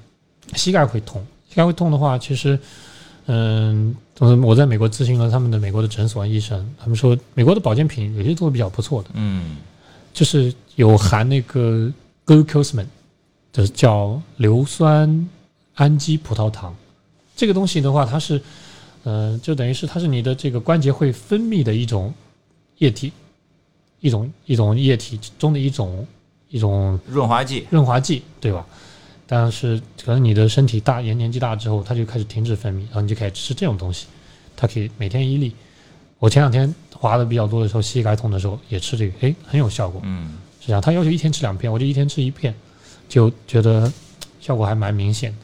[0.55, 2.59] 膝盖会痛，膝盖会痛的话，其实
[3.27, 9.57] 嗯，嗯我在美国咨询了他们的美国的诊所医生，他们说美国的保健品有些做的比较不错的，嗯。
[10.13, 11.89] 就是有含那个
[12.27, 12.85] glucosamine，
[13.53, 15.29] 就是叫硫酸
[15.77, 16.75] 氨基葡萄糖。
[17.37, 18.43] 这个东西的话，它是，
[19.05, 22.13] 呃，就等于是它是你的这个关节会分泌的一种
[22.79, 23.13] 液体，
[24.01, 26.07] 一种一种液体中的一种
[26.49, 28.67] 一种润滑剂，润滑剂，对吧？
[29.27, 34.07] 但是可能你的身体大年年纪大之后，它就开始停止分泌，然后你就开始吃这种东西，
[34.57, 35.55] 它可以每天一粒。
[36.19, 40.01] 我前两天滑的比较多的时候，膝盖痛的时候也吃这个，哎，很有效果。
[40.05, 42.55] 嗯是这样，他要求一天吃两片，我就一天吃一片，
[43.09, 43.91] 就觉得
[44.41, 45.39] 效果还蛮明显的。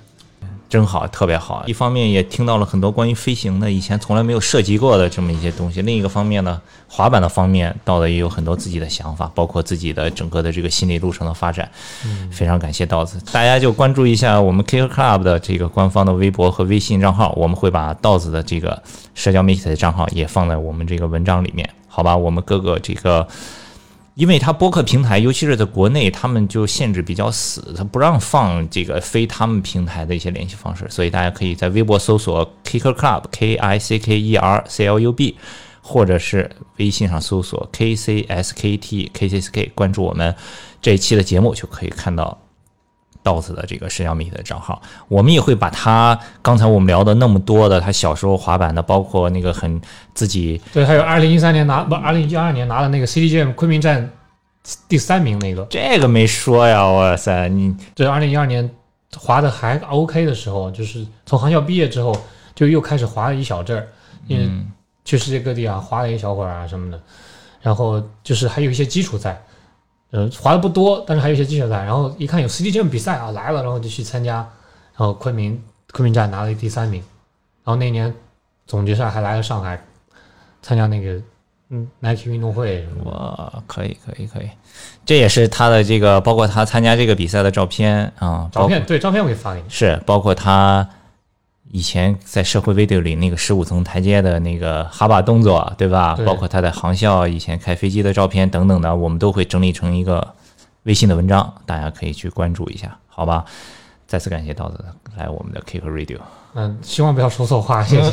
[0.76, 1.64] 真好，特别好。
[1.66, 11.66] 一方面也听到了很多关于飞行的以前从来没有涉及过的这么一些东西，另一个方面呢，滑板的方面道子也有很多自己的想法，包括自己的整个的这个心理路程的发展。
[12.30, 18.82] 非常感谢道子，大家就关注一下我们 Kicker Club 的这个官方的微博和微信账号，我们会把道子的这个
[19.14, 22.14] 社交媒体的账号也放在我们这个文章里面，好吧？
[22.14, 23.26] 我们各个这个。
[24.16, 35.36] 因为它播客平台，尤其是在国内，他们就限制比较死，他不让放这个非他们平台的一些联系方式，所以大家可以在微博搜索 Kicker Club K I C K E R C L U B，
[35.82, 40.34] 或者是微信上搜索 K C S K T K C S K，关注我们
[40.80, 42.40] 这一期的节目，就可以看到
[43.26, 44.80] 道子的这个社交媒体的账号。
[45.08, 49.80] 我们也会把他刚才我们聊的那么多的他小时候滑板的，包括那个很
[50.14, 54.08] 自己对，还有二零一三年拿不，二零一二年拿的那个 CDGM 昆明站
[54.88, 58.68] 第三名那个，这个没说呀，哇塞，你这二零一二年
[59.16, 62.16] 滑的还 OK 的时候，就是从航校毕业之后，
[62.54, 63.88] 就又开始滑了一小阵儿，
[64.28, 64.70] 因为嗯
[65.04, 67.00] 去世界各地啊滑了一小会儿啊什么的，
[67.60, 69.40] 然后就是还有一些基础赛，
[70.10, 75.60] 呃，滑的不多，但是还有一些基础赛，然后一看有 CDJM 比赛啊来了，然后就去参加，然后昆明
[75.92, 77.00] 昆明站拿了第三名，
[77.64, 78.14] 然后那年
[78.66, 79.82] 总决赛还来了上海
[80.62, 81.20] 参加那个
[81.70, 82.86] 嗯 Nike 运动会。
[83.04, 84.48] 哇，可以可以可以，
[85.04, 90.88] 这也是他的这个，包括他参加这个比赛的照片啊，照片对照片我给发给你，是包括他
[91.70, 96.14] 以前在社会 video 里那个十五层台阶的那个哈巴动作，对吧？
[96.16, 100.34] 对包括他在航校以前开飞机的照片等等的，我们都会整理成一个
[100.84, 103.44] 微信的文章，大家可以去关注一下，好吧？
[104.06, 104.84] 再次感谢刀子
[105.16, 106.18] 来我们的 Kick Radio。
[106.54, 108.10] 嗯，希望不要说错话，谢谢。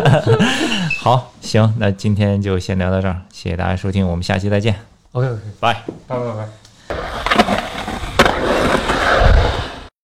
[1.00, 4.76] 好，行，那今天就先聊到这儿，谢谢大家收听，我们下期再见
[5.12, 5.82] ，OK OK，拜。
[6.06, 7.63] 拜拜拜。